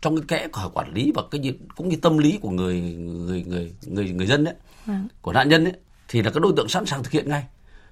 trong 0.00 0.16
cái 0.16 0.24
kẽ 0.28 0.48
của 0.48 0.70
quản 0.74 0.92
lý 0.94 1.12
và 1.14 1.22
cái 1.30 1.54
cũng 1.76 1.88
như 1.88 1.96
tâm 1.96 2.18
lý 2.18 2.38
của 2.42 2.50
người 2.50 2.80
người 2.80 3.44
người 3.46 3.72
người 3.86 4.12
người 4.12 4.26
dân 4.26 4.44
đấy 4.44 4.54
à. 4.86 5.02
của 5.22 5.32
nạn 5.32 5.48
nhân 5.48 5.64
đấy 5.64 5.72
thì 6.08 6.22
là 6.22 6.30
các 6.30 6.40
đối 6.42 6.52
tượng 6.56 6.68
sẵn 6.68 6.86
sàng 6.86 7.02
thực 7.02 7.12
hiện 7.12 7.28
ngay. 7.30 7.44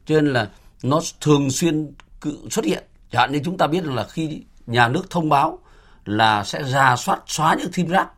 Cho 0.06 0.14
nên 0.14 0.32
là 0.32 0.50
nó 0.82 1.00
thường 1.20 1.50
xuyên 1.50 1.92
cự 2.20 2.36
xuất 2.50 2.64
hiện. 2.64 2.84
Chẳng 3.10 3.20
hạn 3.20 3.32
như 3.32 3.40
chúng 3.44 3.58
ta 3.58 3.66
biết 3.66 3.84
là 3.84 4.06
khi 4.10 4.42
nhà 4.66 4.88
nước 4.88 5.10
thông 5.10 5.28
báo 5.28 5.58
là 6.04 6.44
sẽ 6.44 6.62
ra 6.62 6.96
soát 6.96 7.20
xóa 7.26 7.54
những 7.54 7.72
sim 7.72 7.88
rác 7.88 8.08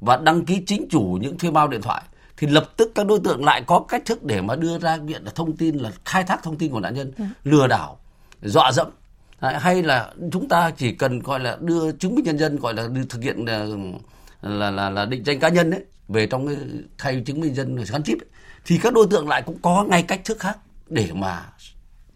và 0.00 0.16
đăng 0.16 0.44
ký 0.44 0.62
chính 0.66 0.86
chủ 0.90 1.18
những 1.20 1.38
thuê 1.38 1.50
bao 1.50 1.68
điện 1.68 1.82
thoại 1.82 2.02
thì 2.38 2.46
lập 2.46 2.70
tức 2.76 2.92
các 2.94 3.06
đối 3.06 3.20
tượng 3.20 3.44
lại 3.44 3.62
có 3.66 3.84
cách 3.88 4.02
thức 4.06 4.24
để 4.24 4.40
mà 4.40 4.56
đưa 4.56 4.78
ra 4.78 4.96
viện 4.96 5.24
là 5.24 5.30
thông 5.34 5.56
tin 5.56 5.76
là 5.76 5.92
khai 6.04 6.24
thác 6.24 6.42
thông 6.42 6.56
tin 6.56 6.72
của 6.72 6.80
nạn 6.80 6.94
nhân. 6.94 7.12
Dạ. 7.18 7.24
lừa 7.44 7.66
đảo 7.66 7.98
dọa 8.42 8.72
dẫm 8.72 8.86
hay 9.40 9.82
là 9.82 10.12
chúng 10.32 10.48
ta 10.48 10.70
chỉ 10.76 10.92
cần 10.92 11.18
gọi 11.18 11.40
là 11.40 11.56
đưa 11.60 11.92
chứng 11.92 12.14
minh 12.14 12.24
nhân 12.24 12.38
dân 12.38 12.56
gọi 12.56 12.74
là 12.74 12.88
thực 13.08 13.22
hiện 13.22 13.44
là 13.44 13.66
là 14.42 14.70
là, 14.70 14.90
là 14.90 15.04
định 15.04 15.22
danh 15.24 15.40
cá 15.40 15.48
nhân 15.48 15.70
đấy 15.70 15.84
về 16.08 16.26
trong 16.26 16.46
cái 16.46 16.56
thay 16.98 17.22
chứng 17.26 17.40
minh 17.40 17.54
dân 17.54 17.76
gắn 17.76 18.02
chip 18.02 18.18
ấy, 18.18 18.28
thì 18.66 18.78
các 18.78 18.92
đối 18.92 19.06
tượng 19.10 19.28
lại 19.28 19.42
cũng 19.42 19.58
có 19.62 19.84
ngay 19.88 20.02
cách 20.02 20.20
thức 20.24 20.38
khác 20.40 20.58
để 20.86 21.08
mà 21.14 21.46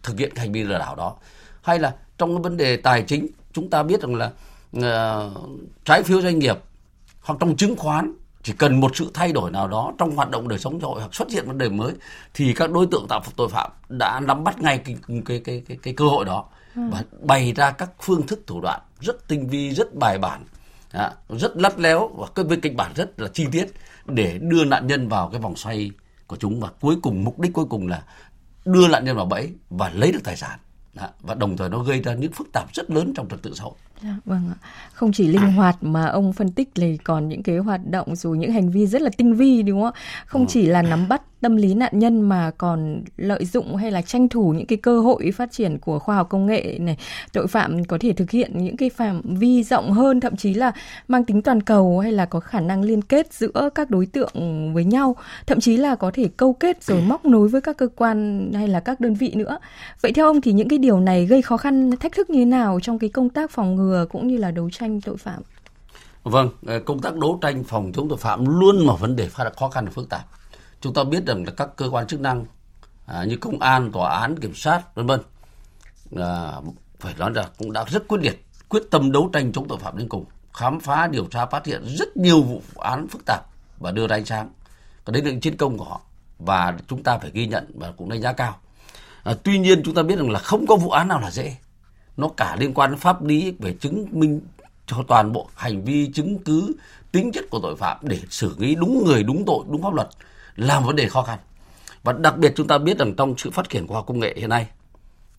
thực 0.03 0.19
hiện 0.19 0.35
hành 0.35 0.51
vi 0.51 0.63
lừa 0.63 0.79
đảo 0.79 0.95
đó 0.95 1.15
hay 1.61 1.79
là 1.79 1.95
trong 2.17 2.35
cái 2.35 2.41
vấn 2.43 2.57
đề 2.57 2.77
tài 2.77 3.01
chính 3.01 3.27
chúng 3.53 3.69
ta 3.69 3.83
biết 3.83 4.01
rằng 4.01 4.15
là 4.15 4.31
uh, 4.77 5.31
trái 5.85 6.03
phiếu 6.03 6.21
doanh 6.21 6.39
nghiệp 6.39 6.57
hoặc 7.21 7.37
trong 7.39 7.57
chứng 7.57 7.75
khoán 7.75 8.13
chỉ 8.43 8.53
cần 8.53 8.79
một 8.79 8.95
sự 8.95 9.11
thay 9.13 9.31
đổi 9.31 9.51
nào 9.51 9.67
đó 9.67 9.93
trong 9.97 10.15
hoạt 10.15 10.29
động 10.29 10.47
đời 10.47 10.59
sống 10.59 10.79
xã 10.81 10.87
hội 10.87 10.99
hoặc 10.99 11.15
xuất 11.15 11.29
hiện 11.29 11.47
vấn 11.47 11.57
đề 11.57 11.69
mới 11.69 11.93
thì 12.33 12.53
các 12.53 12.71
đối 12.71 12.87
tượng 12.91 13.05
tạo 13.09 13.23
tội 13.35 13.49
phạm 13.49 13.71
đã 13.89 14.19
nắm 14.19 14.43
bắt 14.43 14.61
ngay 14.61 14.77
cái 14.77 14.95
cái 15.25 15.41
cái 15.43 15.63
cái, 15.67 15.77
cái 15.83 15.93
cơ 15.93 16.05
hội 16.05 16.25
đó 16.25 16.45
ừ. 16.75 16.81
và 16.91 17.03
bày 17.21 17.53
ra 17.53 17.71
các 17.71 17.89
phương 18.01 18.27
thức 18.27 18.43
thủ 18.47 18.61
đoạn 18.61 18.81
rất 18.99 19.27
tinh 19.27 19.47
vi 19.47 19.71
rất 19.71 19.95
bài 19.95 20.17
bản 20.17 20.45
à, 20.91 21.11
rất 21.29 21.57
lắt 21.57 21.79
léo 21.79 22.07
và 22.07 22.27
cái 22.35 22.45
với 22.45 22.57
kịch 22.57 22.75
bản 22.75 22.91
rất 22.95 23.19
là 23.19 23.27
chi 23.33 23.45
tiết 23.51 23.65
để 24.05 24.37
đưa 24.41 24.65
nạn 24.65 24.87
nhân 24.87 25.07
vào 25.07 25.29
cái 25.29 25.41
vòng 25.41 25.55
xoay 25.55 25.91
của 26.27 26.35
chúng 26.35 26.59
và 26.59 26.69
cuối 26.81 26.95
cùng 27.01 27.23
mục 27.23 27.39
đích 27.39 27.53
cuối 27.53 27.65
cùng 27.69 27.87
là 27.87 28.03
đưa 28.65 28.87
nạn 28.87 29.05
nhân 29.05 29.15
vào 29.15 29.25
bẫy 29.25 29.49
và 29.69 29.89
lấy 29.89 30.11
được 30.11 30.23
tài 30.23 30.37
sản 30.37 30.59
và 31.21 31.33
đồng 31.33 31.57
thời 31.57 31.69
nó 31.69 31.79
gây 31.79 32.01
ra 32.01 32.13
những 32.13 32.31
phức 32.31 32.51
tạp 32.51 32.73
rất 32.73 32.89
lớn 32.89 33.13
trong 33.15 33.29
trật 33.29 33.41
tự 33.41 33.53
xã 33.53 33.63
hội 33.63 33.73
Dạ, 34.03 34.15
vâng 34.25 34.49
ạ. 34.49 34.57
Không 34.93 35.11
chỉ 35.11 35.27
linh 35.27 35.51
hoạt 35.51 35.75
mà 35.81 36.05
ông 36.05 36.33
phân 36.33 36.51
tích 36.51 36.69
thì 36.75 36.97
còn 36.97 37.29
những 37.29 37.43
cái 37.43 37.57
hoạt 37.57 37.81
động 37.85 38.15
rồi 38.15 38.37
những 38.37 38.51
hành 38.51 38.71
vi 38.71 38.87
rất 38.87 39.01
là 39.01 39.09
tinh 39.17 39.35
vi 39.35 39.63
đúng 39.63 39.81
không 39.81 39.93
ạ? 39.93 39.99
Không 40.25 40.41
ừ. 40.41 40.47
chỉ 40.49 40.65
là 40.65 40.81
nắm 40.81 41.07
bắt 41.09 41.21
tâm 41.41 41.55
lý 41.55 41.73
nạn 41.73 41.99
nhân 41.99 42.21
mà 42.21 42.51
còn 42.57 43.03
lợi 43.17 43.45
dụng 43.45 43.75
hay 43.75 43.91
là 43.91 44.01
tranh 44.01 44.29
thủ 44.29 44.53
những 44.53 44.65
cái 44.65 44.77
cơ 44.77 44.99
hội 44.99 45.31
phát 45.31 45.51
triển 45.51 45.77
của 45.77 45.99
khoa 45.99 46.15
học 46.15 46.29
công 46.29 46.45
nghệ 46.45 46.77
này, 46.79 46.97
tội 47.33 47.47
phạm 47.47 47.85
có 47.85 47.97
thể 48.01 48.13
thực 48.13 48.31
hiện 48.31 48.51
những 48.63 48.77
cái 48.77 48.89
phạm 48.89 49.21
vi 49.23 49.63
rộng 49.63 49.91
hơn 49.91 50.19
thậm 50.19 50.35
chí 50.35 50.53
là 50.53 50.71
mang 51.07 51.23
tính 51.23 51.41
toàn 51.41 51.61
cầu 51.61 51.99
hay 51.99 52.11
là 52.11 52.25
có 52.25 52.39
khả 52.39 52.59
năng 52.59 52.81
liên 52.81 53.01
kết 53.01 53.33
giữa 53.33 53.69
các 53.75 53.89
đối 53.89 54.05
tượng 54.05 54.31
với 54.73 54.83
nhau, 54.83 55.15
thậm 55.47 55.59
chí 55.59 55.77
là 55.77 55.95
có 55.95 56.11
thể 56.13 56.29
câu 56.37 56.53
kết 56.53 56.83
rồi 56.83 57.01
móc 57.01 57.25
nối 57.25 57.47
với 57.47 57.61
các 57.61 57.77
cơ 57.77 57.87
quan 57.95 58.51
hay 58.53 58.67
là 58.67 58.79
các 58.79 58.99
đơn 58.99 59.13
vị 59.13 59.31
nữa. 59.35 59.57
Vậy 60.01 60.13
theo 60.13 60.25
ông 60.27 60.41
thì 60.41 60.51
những 60.51 60.69
cái 60.69 60.79
điều 60.79 60.99
này 60.99 61.25
gây 61.25 61.41
khó 61.41 61.57
khăn 61.57 61.91
thách 61.99 62.11
thức 62.11 62.29
như 62.29 62.39
thế 62.39 62.45
nào 62.45 62.79
trong 62.81 62.99
cái 62.99 63.09
công 63.09 63.29
tác 63.29 63.51
phòng 63.51 63.75
ngừa 63.75 63.92
ngừa 63.93 64.05
cũng 64.05 64.27
như 64.27 64.37
là 64.37 64.51
đấu 64.51 64.69
tranh 64.69 65.01
tội 65.01 65.17
phạm. 65.17 65.41
Vâng, 66.23 66.49
ờ, 66.65 66.79
công 66.79 66.99
tác 66.99 67.15
đấu 67.15 67.39
tranh 67.41 67.63
phòng 67.63 67.91
chống 67.95 68.09
tội 68.09 68.17
phạm 68.17 68.59
luôn 68.59 68.87
là 68.87 68.93
vấn 68.93 69.15
đề 69.15 69.29
khó 69.29 69.69
khăn 69.69 69.85
và 69.85 69.91
phức 69.91 70.09
tạp. 70.09 70.25
Chúng 70.81 70.93
ta 70.93 71.03
biết 71.03 71.25
rằng 71.25 71.45
là 71.45 71.51
các 71.51 71.69
cơ 71.75 71.89
quan 71.89 72.07
chức 72.07 72.19
năng 72.19 72.45
à, 73.05 73.23
như 73.23 73.37
công 73.37 73.59
an, 73.59 73.91
tòa 73.91 74.19
án, 74.19 74.39
kiểm 74.39 74.55
sát 74.55 74.95
vân 74.95 75.05
vân 75.07 75.19
à, 76.15 76.51
phải 76.99 77.13
nói 77.17 77.31
là 77.35 77.49
cũng 77.57 77.73
đã 77.73 77.85
rất 77.87 78.07
quyết 78.07 78.21
liệt, 78.21 78.45
quyết 78.69 78.83
tâm 78.91 79.11
đấu 79.11 79.29
tranh 79.33 79.51
chống 79.51 79.67
tội 79.67 79.77
phạm 79.79 79.97
đến 79.97 80.09
cùng, 80.09 80.25
khám 80.53 80.79
phá, 80.79 81.07
điều 81.07 81.25
tra, 81.25 81.45
phát 81.45 81.65
hiện 81.65 81.83
rất 81.85 82.17
nhiều 82.17 82.41
vụ 82.41 82.61
án 82.77 83.07
phức 83.07 83.21
tạp 83.25 83.41
và 83.79 83.91
đưa 83.91 84.07
ra 84.07 84.15
ánh 84.15 84.25
sáng. 84.25 84.49
Cái 85.05 85.13
đấy 85.13 85.33
là 85.33 85.39
chiến 85.41 85.57
công 85.57 85.77
của 85.77 85.85
họ 85.85 86.01
và 86.39 86.77
chúng 86.87 87.03
ta 87.03 87.17
phải 87.17 87.31
ghi 87.33 87.47
nhận 87.47 87.71
và 87.79 87.91
cũng 87.97 88.09
đánh 88.09 88.21
giá 88.21 88.33
cao. 88.33 88.57
À, 89.23 89.33
tuy 89.43 89.59
nhiên 89.59 89.81
chúng 89.85 89.95
ta 89.95 90.03
biết 90.03 90.15
rằng 90.15 90.31
là 90.31 90.39
không 90.39 90.67
có 90.67 90.75
vụ 90.75 90.89
án 90.89 91.07
nào 91.07 91.19
là 91.19 91.31
dễ. 91.31 91.55
Nó 92.17 92.27
cả 92.37 92.55
liên 92.59 92.73
quan 92.73 92.91
đến 92.91 92.99
pháp 92.99 93.23
lý 93.23 93.53
về 93.59 93.73
chứng 93.73 94.05
minh 94.11 94.41
cho 94.87 94.97
toàn 95.07 95.31
bộ 95.31 95.49
hành 95.55 95.83
vi 95.83 96.11
chứng 96.13 96.39
cứ, 96.39 96.73
tính 97.11 97.31
chất 97.31 97.45
của 97.49 97.59
tội 97.59 97.75
phạm 97.75 97.97
để 98.01 98.19
xử 98.29 98.55
lý 98.57 98.75
đúng 98.75 99.05
người, 99.05 99.23
đúng 99.23 99.43
tội, 99.45 99.65
đúng 99.69 99.81
pháp 99.81 99.93
luật 99.93 100.09
là 100.55 100.79
một 100.79 100.87
vấn 100.87 100.95
đề 100.95 101.09
khó 101.09 101.23
khăn. 101.23 101.39
Và 102.03 102.13
đặc 102.13 102.37
biệt 102.37 102.53
chúng 102.55 102.67
ta 102.67 102.77
biết 102.77 102.97
rằng 102.97 103.13
trong 103.15 103.37
sự 103.37 103.51
phát 103.51 103.69
triển 103.69 103.87
của 103.87 103.93
khoa 103.93 104.03
công 104.03 104.19
nghệ 104.19 104.33
hiện 104.37 104.49
nay, 104.49 104.67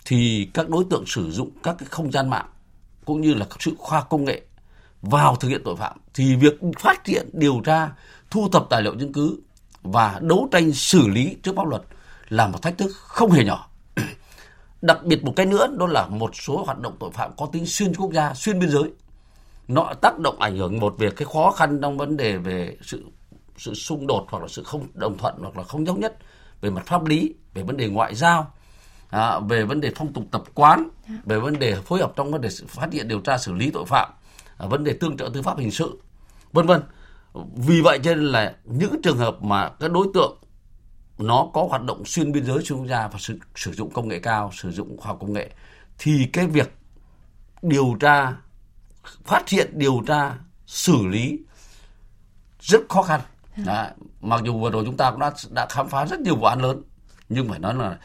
thì 0.05 0.49
các 0.55 0.69
đối 0.69 0.85
tượng 0.91 1.05
sử 1.07 1.31
dụng 1.31 1.51
các 1.63 1.77
cái 1.79 1.89
không 1.91 2.13
gian 2.13 2.31
mạng 2.31 2.47
cũng 3.05 3.21
như 3.21 3.35
là 3.35 3.47
sự 3.61 3.73
khoa 3.79 4.01
công 4.03 4.25
nghệ 4.25 4.43
vào 5.03 5.37
thực 5.37 5.49
hiện 5.49 5.63
tội 5.65 5.77
phạm, 5.77 5.97
thì 6.15 6.37
việc 6.37 6.61
phát 6.79 7.07
hiện, 7.07 7.29
điều 7.33 7.61
tra, 7.65 7.91
thu 8.31 8.49
thập 8.53 8.67
tài 8.71 8.83
liệu 8.83 8.95
chứng 9.01 9.13
cứ 9.13 9.39
và 9.83 10.19
đấu 10.23 10.49
tranh 10.53 10.73
xử 10.73 11.09
lý 11.09 11.37
trước 11.43 11.53
pháp 11.57 11.67
luật 11.67 11.83
là 12.29 12.47
một 12.47 12.63
thách 12.63 12.79
thức 12.79 12.91
không 12.97 13.31
hề 13.31 13.45
nhỏ 13.45 13.69
đặc 14.87 15.05
biệt 15.05 15.25
một 15.25 15.33
cái 15.37 15.47
nữa 15.47 15.67
đó 15.79 15.87
là 15.87 16.07
một 16.07 16.31
số 16.37 16.65
hoạt 16.65 16.79
động 16.79 16.97
tội 17.01 17.11
phạm 17.11 17.31
có 17.37 17.47
tính 17.53 17.67
xuyên 17.67 17.95
quốc 17.95 18.13
gia 18.13 18.35
xuyên 18.35 18.59
biên 18.59 18.71
giới. 18.71 18.93
Nó 19.69 19.93
tác 20.01 20.19
động 20.19 20.41
ảnh 20.41 20.57
hưởng 20.57 20.81
một 20.81 20.95
về 20.99 21.11
cái 21.11 21.29
khó 21.33 21.51
khăn 21.51 21.79
trong 21.83 21.97
vấn 21.97 22.17
đề 22.17 22.37
về 22.37 22.77
sự 22.83 23.05
sự 23.57 23.75
xung 23.75 24.07
đột 24.07 24.27
hoặc 24.31 24.43
là 24.43 24.49
sự 24.49 24.63
không 24.63 24.87
đồng 24.95 25.19
thuận 25.19 25.35
hoặc 25.39 25.57
là 25.57 25.63
không 25.63 25.85
thống 25.85 26.01
nhất 26.01 26.17
về 26.61 26.71
mặt 26.71 26.87
pháp 26.87 27.07
lý 27.07 27.35
về 27.55 27.63
vấn 27.63 27.77
đề 27.77 27.89
ngoại 27.89 28.15
giao 28.15 28.53
à, 29.11 29.39
về 29.39 29.65
vấn 29.65 29.81
đề 29.81 29.93
phong 29.97 30.13
tục 30.13 30.25
tập 30.31 30.43
quán 30.55 30.89
về 31.25 31.39
vấn 31.39 31.59
đề 31.59 31.75
phối 31.75 32.01
hợp 32.01 32.13
trong 32.17 32.33
vấn 32.33 32.41
đề 32.41 32.49
phát 32.69 32.93
hiện 32.93 33.09
điều 33.09 33.21
tra 33.21 33.39
xử 33.39 33.53
lý 33.53 33.71
tội 33.71 33.85
phạm 33.87 34.11
à, 34.59 34.67
vấn 34.67 34.85
đề 34.85 34.93
tương 34.93 35.17
trợ 35.17 35.31
tư 35.35 35.43
pháp 35.43 35.59
hình 35.59 35.71
sự 35.71 36.01
vân 36.53 36.67
vân. 36.67 36.83
Vì 37.57 37.81
vậy 37.81 37.99
cho 38.03 38.15
nên 38.15 38.25
là 38.25 38.55
những 38.65 39.03
trường 39.03 39.19
hợp 39.19 39.43
mà 39.43 39.69
các 39.69 39.93
đối 39.93 40.07
tượng 40.15 40.39
nó 41.19 41.47
có 41.53 41.67
hoạt 41.71 41.83
động 41.83 42.05
xuyên 42.05 42.33
biên 42.33 42.47
giới 42.47 42.65
xuyên 42.65 42.79
quốc 42.79 42.87
gia 42.87 43.09
và 43.09 43.19
sử, 43.19 43.39
sử 43.55 43.73
dụng 43.73 43.91
công 43.91 44.09
nghệ 44.09 44.19
cao 44.19 44.51
sử 44.55 44.71
dụng 44.71 44.97
khoa 44.97 45.07
học 45.07 45.19
công 45.21 45.33
nghệ 45.33 45.51
thì 45.99 46.29
cái 46.33 46.47
việc 46.47 46.73
điều 47.63 47.97
tra 48.01 48.37
phát 49.25 49.49
hiện 49.49 49.71
điều 49.79 50.03
tra 50.07 50.35
xử 50.67 51.07
lý 51.07 51.39
rất 52.61 52.81
khó 52.89 53.03
khăn. 53.03 53.21
Đấy. 53.57 53.91
mặc 54.21 54.41
dù 54.45 54.59
vừa 54.59 54.71
rồi 54.71 54.85
chúng 54.87 54.97
ta 54.97 55.11
cũng 55.11 55.21
đã 55.21 55.33
đã 55.51 55.67
khám 55.71 55.89
phá 55.89 56.07
rất 56.07 56.21
nhiều 56.21 56.37
vụ 56.37 56.45
án 56.45 56.61
lớn 56.61 56.83
nhưng 57.29 57.49
phải 57.49 57.59
nói 57.59 57.75
là 57.75 57.99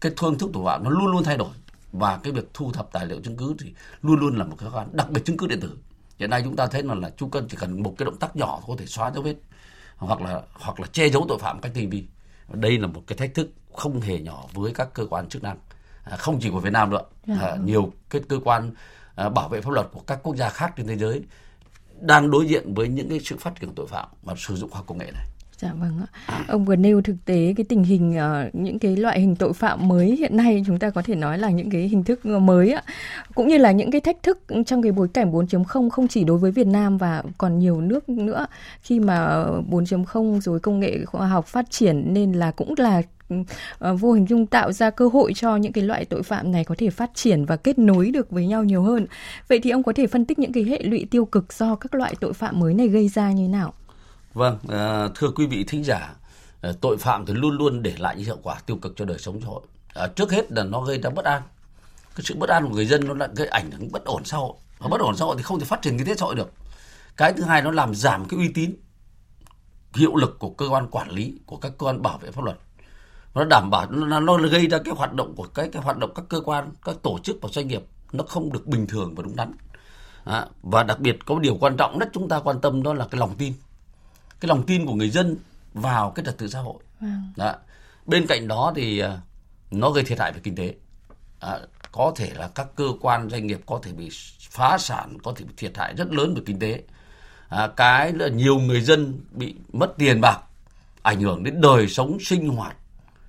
cái 0.00 0.12
phương 0.16 0.38
thức 0.38 0.50
thủ 0.54 0.64
phạm 0.64 0.84
nó 0.84 0.90
luôn 0.90 1.06
luôn 1.06 1.24
thay 1.24 1.36
đổi. 1.36 1.50
Và 1.92 2.18
cái 2.22 2.32
việc 2.32 2.54
thu 2.54 2.72
thập 2.72 2.92
tài 2.92 3.06
liệu 3.06 3.20
chứng 3.22 3.36
cứ 3.36 3.54
thì 3.58 3.74
luôn 4.02 4.20
luôn 4.20 4.36
là 4.36 4.44
một 4.44 4.56
cái 4.58 4.70
khó 4.70 4.78
khăn 4.78 4.88
đặc 4.92 5.10
biệt 5.10 5.24
chứng 5.24 5.36
cứ 5.36 5.46
điện 5.46 5.60
tử. 5.60 5.78
Hiện 6.18 6.30
nay 6.30 6.42
chúng 6.44 6.56
ta 6.56 6.66
thấy 6.66 6.82
là 6.82 6.94
là 6.94 7.10
chúng 7.16 7.30
cần 7.30 7.48
chỉ 7.48 7.56
cần 7.56 7.82
một 7.82 7.94
cái 7.98 8.04
động 8.04 8.16
tác 8.16 8.36
nhỏ 8.36 8.60
có 8.66 8.74
thể 8.78 8.86
xóa 8.86 9.10
dấu 9.14 9.22
vết 9.22 9.34
hoặc 9.96 10.20
là 10.20 10.42
hoặc 10.52 10.80
là 10.80 10.86
che 10.92 11.08
giấu 11.08 11.26
tội 11.28 11.38
phạm 11.38 11.60
cách 11.60 11.72
tinh 11.74 11.90
vi 11.90 12.06
đây 12.48 12.78
là 12.78 12.86
một 12.86 13.02
cái 13.06 13.18
thách 13.18 13.34
thức 13.34 13.50
không 13.72 14.00
hề 14.00 14.20
nhỏ 14.20 14.44
với 14.52 14.72
các 14.74 14.94
cơ 14.94 15.06
quan 15.10 15.28
chức 15.28 15.42
năng 15.42 15.56
à, 16.04 16.16
không 16.16 16.38
chỉ 16.40 16.50
của 16.50 16.60
Việt 16.60 16.72
Nam 16.72 16.90
nữa 16.90 17.02
dạ. 17.26 17.34
à, 17.40 17.56
nhiều 17.64 17.92
cái 18.10 18.22
cơ 18.28 18.40
quan 18.44 18.70
à, 19.14 19.28
bảo 19.28 19.48
vệ 19.48 19.60
pháp 19.60 19.70
luật 19.70 19.86
của 19.92 20.00
các 20.00 20.18
quốc 20.22 20.36
gia 20.36 20.48
khác 20.48 20.72
trên 20.76 20.86
thế 20.86 20.96
giới 20.96 21.22
đang 22.00 22.30
đối 22.30 22.46
diện 22.46 22.74
với 22.74 22.88
những 22.88 23.08
cái 23.08 23.20
sự 23.24 23.36
phát 23.38 23.60
triển 23.60 23.74
tội 23.74 23.86
phạm 23.86 24.08
và 24.22 24.34
sử 24.38 24.56
dụng 24.56 24.70
khoa 24.70 24.82
công 24.82 24.98
nghệ 24.98 25.10
này. 25.14 25.26
Dạ 25.64 25.72
vâng 25.72 26.00
ạ. 26.00 26.08
Ông 26.48 26.64
vừa 26.64 26.76
nêu 26.76 27.02
thực 27.02 27.16
tế 27.24 27.54
cái 27.56 27.64
tình 27.68 27.84
hình 27.84 28.18
uh, 28.18 28.54
những 28.54 28.78
cái 28.78 28.96
loại 28.96 29.20
hình 29.20 29.36
tội 29.36 29.52
phạm 29.52 29.88
mới 29.88 30.16
hiện 30.16 30.36
nay 30.36 30.62
chúng 30.66 30.78
ta 30.78 30.90
có 30.90 31.02
thể 31.02 31.14
nói 31.14 31.38
là 31.38 31.50
những 31.50 31.70
cái 31.70 31.82
hình 31.82 32.04
thức 32.04 32.20
ờ, 32.24 32.38
mới 32.38 32.72
ạ. 32.72 32.82
Cũng 33.34 33.48
như 33.48 33.58
là 33.58 33.72
những 33.72 33.90
cái 33.90 34.00
thách 34.00 34.22
thức 34.22 34.38
trong 34.66 34.82
cái 34.82 34.92
bối 34.92 35.08
cảnh 35.14 35.32
4.0 35.32 35.88
không 35.88 36.08
chỉ 36.08 36.24
đối 36.24 36.38
với 36.38 36.50
Việt 36.50 36.66
Nam 36.66 36.98
và 36.98 37.22
còn 37.38 37.58
nhiều 37.58 37.80
nước 37.80 38.08
nữa 38.08 38.46
khi 38.82 39.00
mà 39.00 39.44
4.0 39.70 40.40
rồi 40.40 40.60
công 40.60 40.80
nghệ 40.80 41.04
khoa 41.04 41.26
học 41.26 41.46
phát 41.46 41.70
triển 41.70 42.14
nên 42.14 42.32
là 42.32 42.50
cũng 42.50 42.74
là 42.76 43.02
ờ, 43.78 43.94
vô 43.94 44.12
hình 44.12 44.26
dung 44.26 44.46
tạo 44.46 44.72
ra 44.72 44.90
cơ 44.90 45.08
hội 45.12 45.32
cho 45.34 45.56
những 45.56 45.72
cái 45.72 45.84
loại 45.84 46.04
tội 46.04 46.22
phạm 46.22 46.52
này 46.52 46.64
có 46.64 46.74
thể 46.78 46.90
phát 46.90 47.10
triển 47.14 47.44
và 47.44 47.56
kết 47.56 47.78
nối 47.78 48.10
được 48.10 48.30
với 48.30 48.46
nhau 48.46 48.64
nhiều 48.64 48.82
hơn. 48.82 49.06
Vậy 49.48 49.60
thì 49.62 49.70
ông 49.70 49.82
có 49.82 49.92
thể 49.92 50.06
phân 50.06 50.24
tích 50.24 50.38
những 50.38 50.52
cái 50.52 50.64
hệ 50.64 50.82
lụy 50.82 51.06
tiêu 51.10 51.24
cực 51.24 51.52
do 51.52 51.74
các 51.74 51.94
loại 51.94 52.14
tội 52.20 52.32
phạm 52.32 52.60
mới 52.60 52.74
này 52.74 52.88
gây 52.88 53.08
ra 53.08 53.32
như 53.32 53.48
nào? 53.48 53.74
Vâng, 54.34 54.58
à, 54.68 55.08
thưa 55.14 55.30
quý 55.36 55.46
vị 55.46 55.64
thính 55.64 55.84
giả, 55.84 56.14
ờ, 56.60 56.72
tội 56.80 56.96
phạm 56.98 57.26
thì 57.26 57.34
luôn 57.34 57.56
luôn 57.56 57.82
để 57.82 57.94
lại 57.98 58.16
những 58.16 58.26
hậu 58.26 58.38
quả 58.42 58.60
tiêu 58.66 58.76
cực 58.76 58.92
cho 58.96 59.04
đời 59.04 59.18
sống 59.18 59.40
xã 59.40 59.46
hội. 59.46 59.62
À, 59.94 60.06
trước 60.06 60.32
hết 60.32 60.52
là 60.52 60.64
nó 60.64 60.80
gây 60.80 60.98
ra 60.98 61.10
bất 61.10 61.24
an. 61.24 61.42
Cái 62.16 62.24
sự 62.24 62.34
bất 62.38 62.48
an 62.48 62.68
của 62.68 62.74
người 62.74 62.86
dân 62.86 63.08
nó 63.08 63.14
lại 63.14 63.28
gây 63.36 63.46
ảnh 63.46 63.70
hưởng 63.70 63.92
bất 63.92 64.04
ổn 64.04 64.24
xã 64.24 64.36
hội. 64.36 64.54
Và 64.78 64.88
bất 64.88 65.00
ổn 65.00 65.16
xã 65.16 65.24
hội 65.24 65.36
thì 65.36 65.42
không 65.42 65.58
thể 65.60 65.64
phát 65.64 65.82
triển 65.82 65.98
kinh 65.98 66.06
tế 66.06 66.14
xã 66.14 66.26
hội 66.26 66.34
được. 66.34 66.52
Cái 67.16 67.32
thứ 67.32 67.42
hai 67.42 67.62
nó 67.62 67.70
làm 67.70 67.94
giảm 67.94 68.24
cái 68.28 68.38
uy 68.38 68.48
tín 68.48 68.76
hiệu 69.94 70.16
lực 70.16 70.38
của 70.38 70.50
cơ 70.50 70.68
quan 70.68 70.88
quản 70.90 71.10
lý 71.10 71.38
của 71.46 71.56
các 71.56 71.72
cơ 71.78 71.86
quan 71.86 72.02
bảo 72.02 72.18
vệ 72.18 72.30
pháp 72.30 72.44
luật 72.44 72.58
nó 73.34 73.44
đảm 73.44 73.70
bảo 73.70 73.90
nó, 73.90 74.20
nó 74.20 74.36
gây 74.36 74.66
ra 74.66 74.78
cái 74.84 74.94
hoạt 74.96 75.12
động 75.12 75.34
của 75.36 75.46
cái 75.54 75.68
cái 75.72 75.82
hoạt 75.82 75.98
động 75.98 76.12
các 76.14 76.24
cơ 76.28 76.40
quan 76.40 76.72
các 76.84 76.96
tổ 77.02 77.18
chức 77.22 77.36
và 77.42 77.48
doanh 77.52 77.68
nghiệp 77.68 77.82
nó 78.12 78.24
không 78.28 78.52
được 78.52 78.66
bình 78.66 78.86
thường 78.86 79.14
và 79.14 79.22
đúng 79.22 79.36
đắn 79.36 79.52
à, 80.24 80.46
và 80.62 80.82
đặc 80.82 81.00
biệt 81.00 81.18
có 81.26 81.34
một 81.34 81.40
điều 81.40 81.56
quan 81.60 81.76
trọng 81.76 81.98
nhất 81.98 82.08
chúng 82.12 82.28
ta 82.28 82.40
quan 82.40 82.60
tâm 82.60 82.82
đó 82.82 82.94
là 82.94 83.06
cái 83.10 83.18
lòng 83.18 83.34
tin 83.38 83.52
cái 84.40 84.48
lòng 84.48 84.66
tin 84.66 84.86
của 84.86 84.94
người 84.94 85.10
dân 85.10 85.36
vào 85.74 86.10
cái 86.10 86.24
trật 86.24 86.38
tự 86.38 86.48
xã 86.48 86.60
hội. 86.60 86.82
Vâng. 87.00 87.32
đó. 87.36 87.54
bên 88.06 88.26
cạnh 88.26 88.48
đó 88.48 88.72
thì 88.76 88.98
à, 88.98 89.18
nó 89.70 89.90
gây 89.90 90.04
thiệt 90.04 90.20
hại 90.20 90.32
về 90.32 90.40
kinh 90.42 90.56
tế. 90.56 90.74
À, 91.40 91.58
có 91.92 92.12
thể 92.16 92.30
là 92.34 92.48
các 92.54 92.66
cơ 92.74 92.88
quan 93.00 93.30
doanh 93.30 93.46
nghiệp 93.46 93.60
có 93.66 93.80
thể 93.82 93.92
bị 93.92 94.10
phá 94.50 94.78
sản 94.78 95.18
có 95.22 95.32
thể 95.36 95.44
bị 95.44 95.54
thiệt 95.56 95.78
hại 95.78 95.94
rất 95.94 96.12
lớn 96.12 96.34
về 96.34 96.42
kinh 96.46 96.58
tế. 96.58 96.82
À, 97.48 97.68
cái 97.76 98.12
là 98.12 98.28
nhiều 98.28 98.58
người 98.58 98.80
dân 98.80 99.20
bị 99.30 99.54
mất 99.72 99.94
tiền 99.98 100.20
bạc 100.20 100.40
ảnh 101.02 101.20
hưởng 101.20 101.44
đến 101.44 101.60
đời 101.60 101.88
sống 101.88 102.18
sinh 102.20 102.48
hoạt 102.48 102.76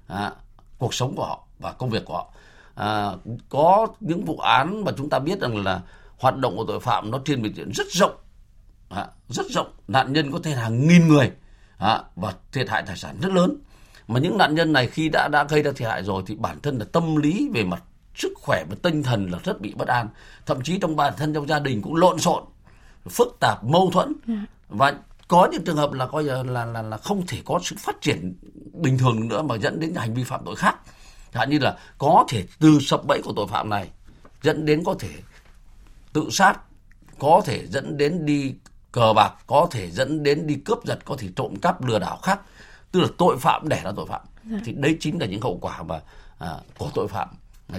à, 0.08 0.32
cuộc 0.78 0.94
sống 0.94 1.16
của 1.16 1.26
họ 1.26 1.48
và 1.60 1.72
công 1.72 1.90
việc 1.90 2.06
của 2.06 2.14
họ. 2.14 2.34
À, 2.76 3.12
có 3.50 3.88
những 4.00 4.26
vụ 4.26 4.38
án 4.38 4.84
mà 4.86 4.92
chúng 4.98 5.10
ta 5.10 5.20
biết 5.20 5.40
rằng 5.40 5.64
là 5.64 5.82
hoạt 6.18 6.38
động 6.38 6.58
của 6.58 6.66
tội 6.68 6.80
phạm 6.80 7.12
nó 7.12 7.20
trên 7.26 7.42
biển 7.42 7.72
rất 7.76 7.88
rộng 7.92 8.16
à, 8.90 9.08
rất 9.30 9.46
rộng. 9.50 9.74
Nạn 9.88 10.14
nhân 10.14 10.32
có 10.32 10.40
thể 10.44 10.52
hàng 10.52 10.88
nghìn 10.88 11.08
người. 11.08 11.32
À, 11.78 12.04
và 12.16 12.34
thiệt 12.52 12.70
hại 12.70 12.84
tài 12.88 12.98
sản 12.98 13.18
rất 13.22 13.32
lớn. 13.32 13.58
Mà 14.08 14.20
những 14.20 14.38
nạn 14.38 14.56
nhân 14.56 14.74
này 14.74 14.88
khi 14.88 15.10
đã 15.10 15.28
đã 15.32 15.44
gây 15.44 15.64
ra 15.64 15.72
thiệt 15.76 15.88
hại 15.88 16.04
rồi 16.04 16.24
thì 16.28 16.36
bản 16.36 16.60
thân 16.62 16.78
là 16.78 16.86
tâm 16.92 17.16
lý 17.16 17.50
về 17.54 17.64
mặt 17.64 17.84
sức 18.16 18.34
khỏe 18.36 18.64
và 18.70 18.76
tinh 18.82 19.04
thần 19.04 19.32
là 19.32 19.40
rất 19.44 19.62
bị 19.62 19.74
bất 19.78 19.88
an. 19.88 20.08
Thậm 20.46 20.62
chí 20.64 20.78
trong 20.78 20.96
bản 20.96 21.14
thân 21.18 21.34
trong 21.34 21.48
gia 21.48 21.60
đình 21.60 21.82
cũng 21.82 21.96
lộn 21.96 22.20
xộn 22.20 22.44
phức 23.10 23.38
tạp 23.40 23.64
mâu 23.64 23.90
thuẫn. 23.94 24.14
Dạ. 24.28 24.46
và 24.70 24.94
có 25.28 25.48
những 25.52 25.64
trường 25.64 25.78
hợp 25.78 25.94
là 25.94 26.08
coi 26.08 26.24
là 26.24 26.44
là 26.44 26.66
là, 26.66 26.82
là 26.82 26.98
không 26.98 27.28
thể 27.28 27.38
có 27.46 27.60
sự 27.64 27.76
phát 27.80 28.02
triển 28.02 28.36
bình 28.74 28.98
thường 28.98 29.28
nữa 29.28 29.42
mà 29.42 29.56
dẫn 29.56 29.80
đến 29.80 29.96
hành 29.96 30.14
vi 30.14 30.24
phạm 30.24 30.42
tội 30.46 30.56
khác. 30.56 30.76
Chẳng 31.34 31.50
như 31.50 31.60
là 31.60 31.78
có 31.98 32.26
thể 32.30 32.46
từ 32.60 32.80
sập 32.82 33.06
bẫy 33.08 33.22
của 33.24 33.34
tội 33.36 33.48
phạm 33.48 33.70
này 33.70 33.90
dẫn 34.42 34.66
đến 34.66 34.84
có 34.86 34.96
thể 35.00 35.10
tự 36.14 36.28
sát 36.32 36.60
có 37.20 37.42
thể 37.46 37.68
dẫn 37.68 37.98
đến 37.98 38.26
đi 38.26 38.54
cờ 38.96 39.14
bạc 39.14 39.34
có 39.48 39.68
thể 39.72 39.92
dẫn 39.92 40.24
đến 40.24 40.48
đi 40.48 40.56
cướp 40.56 40.86
giật 40.86 41.00
có 41.06 41.16
thể 41.20 41.28
trộm 41.36 41.56
cắp 41.56 41.86
lừa 41.86 42.00
đảo 42.00 42.20
khác. 42.24 42.40
Tức 42.92 43.00
là 43.02 43.08
tội 43.18 43.38
phạm 43.40 43.70
đẻ 43.70 43.82
ra 43.84 43.92
tội 43.96 44.06
phạm. 44.06 44.22
Dạ. 44.52 44.58
thì 44.66 44.72
đấy 44.72 44.98
chính 45.00 45.20
là 45.20 45.26
những 45.26 45.42
hậu 45.42 45.58
quả 45.62 45.84
mà 45.84 46.02
à, 46.38 46.58
của 46.78 46.90
tội 46.94 47.08
phạm. 47.08 47.30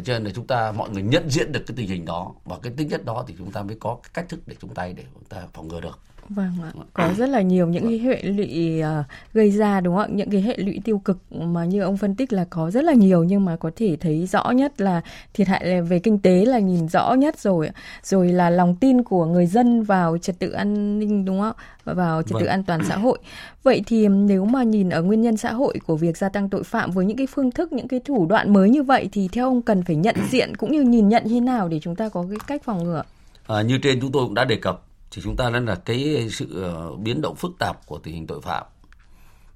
Cho 0.04 0.12
nên 0.12 0.24
là 0.24 0.30
chúng 0.34 0.46
ta 0.46 0.72
mọi 0.72 0.90
người 0.90 1.02
nhận 1.02 1.30
diện 1.30 1.52
được 1.52 1.62
cái 1.66 1.74
tình 1.76 1.88
hình 1.88 2.04
đó. 2.04 2.32
Và 2.44 2.56
cái 2.62 2.72
tính 2.76 2.88
chất 2.88 3.04
đó 3.04 3.24
thì 3.28 3.34
chúng 3.38 3.52
ta 3.52 3.62
mới 3.62 3.76
có 3.80 3.98
cái 4.02 4.10
cách 4.14 4.28
thức 4.28 4.40
để 4.46 4.56
chúng 4.60 4.74
ta 4.74 4.86
để 4.86 5.04
chúng 5.14 5.24
ta 5.24 5.42
phòng 5.52 5.68
ngừa 5.68 5.80
được 5.80 5.98
Vâng 6.28 6.52
ạ. 6.62 6.70
Có 6.92 7.12
rất 7.18 7.28
là 7.28 7.40
nhiều 7.40 7.66
những 7.66 7.88
cái 7.88 7.98
hệ 7.98 8.22
lụy 8.22 8.82
uh, 8.82 9.06
gây 9.34 9.50
ra 9.50 9.80
đúng 9.80 9.96
không 9.96 10.04
ạ? 10.04 10.14
Những 10.14 10.30
cái 10.30 10.42
hệ 10.42 10.56
lụy 10.56 10.80
tiêu 10.84 10.98
cực 10.98 11.18
mà 11.32 11.64
như 11.64 11.82
ông 11.82 11.96
phân 11.96 12.14
tích 12.14 12.32
là 12.32 12.44
có 12.50 12.70
rất 12.70 12.84
là 12.84 12.92
nhiều 12.92 13.24
nhưng 13.24 13.44
mà 13.44 13.56
có 13.56 13.70
thể 13.76 13.96
thấy 14.00 14.26
rõ 14.26 14.50
nhất 14.50 14.80
là 14.80 15.00
thiệt 15.34 15.48
hại 15.48 15.82
về 15.82 15.98
kinh 15.98 16.18
tế 16.18 16.44
là 16.44 16.58
nhìn 16.58 16.88
rõ 16.88 17.14
nhất 17.14 17.38
rồi. 17.38 17.70
Rồi 18.02 18.28
là 18.28 18.50
lòng 18.50 18.76
tin 18.76 19.02
của 19.02 19.26
người 19.26 19.46
dân 19.46 19.82
vào 19.82 20.18
trật 20.18 20.38
tự 20.38 20.50
an 20.50 20.98
ninh 20.98 21.24
đúng 21.24 21.40
không 21.40 21.52
ạ? 21.84 21.94
Vào 21.94 22.22
trật 22.22 22.32
vâng. 22.32 22.42
tự 22.42 22.46
an 22.46 22.64
toàn 22.64 22.80
xã 22.88 22.96
hội. 22.96 23.18
Vậy 23.62 23.82
thì 23.86 24.08
nếu 24.08 24.44
mà 24.44 24.62
nhìn 24.62 24.90
ở 24.90 25.02
nguyên 25.02 25.22
nhân 25.22 25.36
xã 25.36 25.52
hội 25.52 25.78
của 25.86 25.96
việc 25.96 26.16
gia 26.16 26.28
tăng 26.28 26.48
tội 26.48 26.64
phạm 26.64 26.90
với 26.90 27.04
những 27.04 27.16
cái 27.16 27.26
phương 27.26 27.50
thức, 27.50 27.72
những 27.72 27.88
cái 27.88 28.00
thủ 28.00 28.26
đoạn 28.26 28.52
mới 28.52 28.70
như 28.70 28.82
vậy 28.82 29.08
thì 29.12 29.28
theo 29.32 29.46
ông 29.46 29.62
cần 29.62 29.82
phải 29.82 29.96
nhận 29.96 30.16
diện 30.30 30.56
cũng 30.56 30.72
như 30.72 30.82
nhìn 30.82 31.08
nhận 31.08 31.22
như 31.26 31.40
nào 31.40 31.68
để 31.68 31.80
chúng 31.82 31.96
ta 31.96 32.08
có 32.08 32.24
cái 32.30 32.38
cách 32.46 32.62
phòng 32.64 32.84
ngừa? 32.84 33.02
À, 33.46 33.62
như 33.62 33.78
trên 33.82 34.00
chúng 34.00 34.12
tôi 34.12 34.24
cũng 34.24 34.34
đã 34.34 34.44
đề 34.44 34.56
cập 34.56 34.85
thì 35.10 35.22
chúng 35.22 35.36
ta 35.36 35.50
nói 35.50 35.60
là 35.60 35.74
cái 35.74 36.28
sự 36.30 36.62
ờ, 36.62 36.96
biến 36.96 37.20
động 37.20 37.36
phức 37.36 37.50
tạp 37.58 37.86
của 37.86 37.98
tình 37.98 38.14
hình 38.14 38.26
tội 38.26 38.40
phạm 38.40 38.66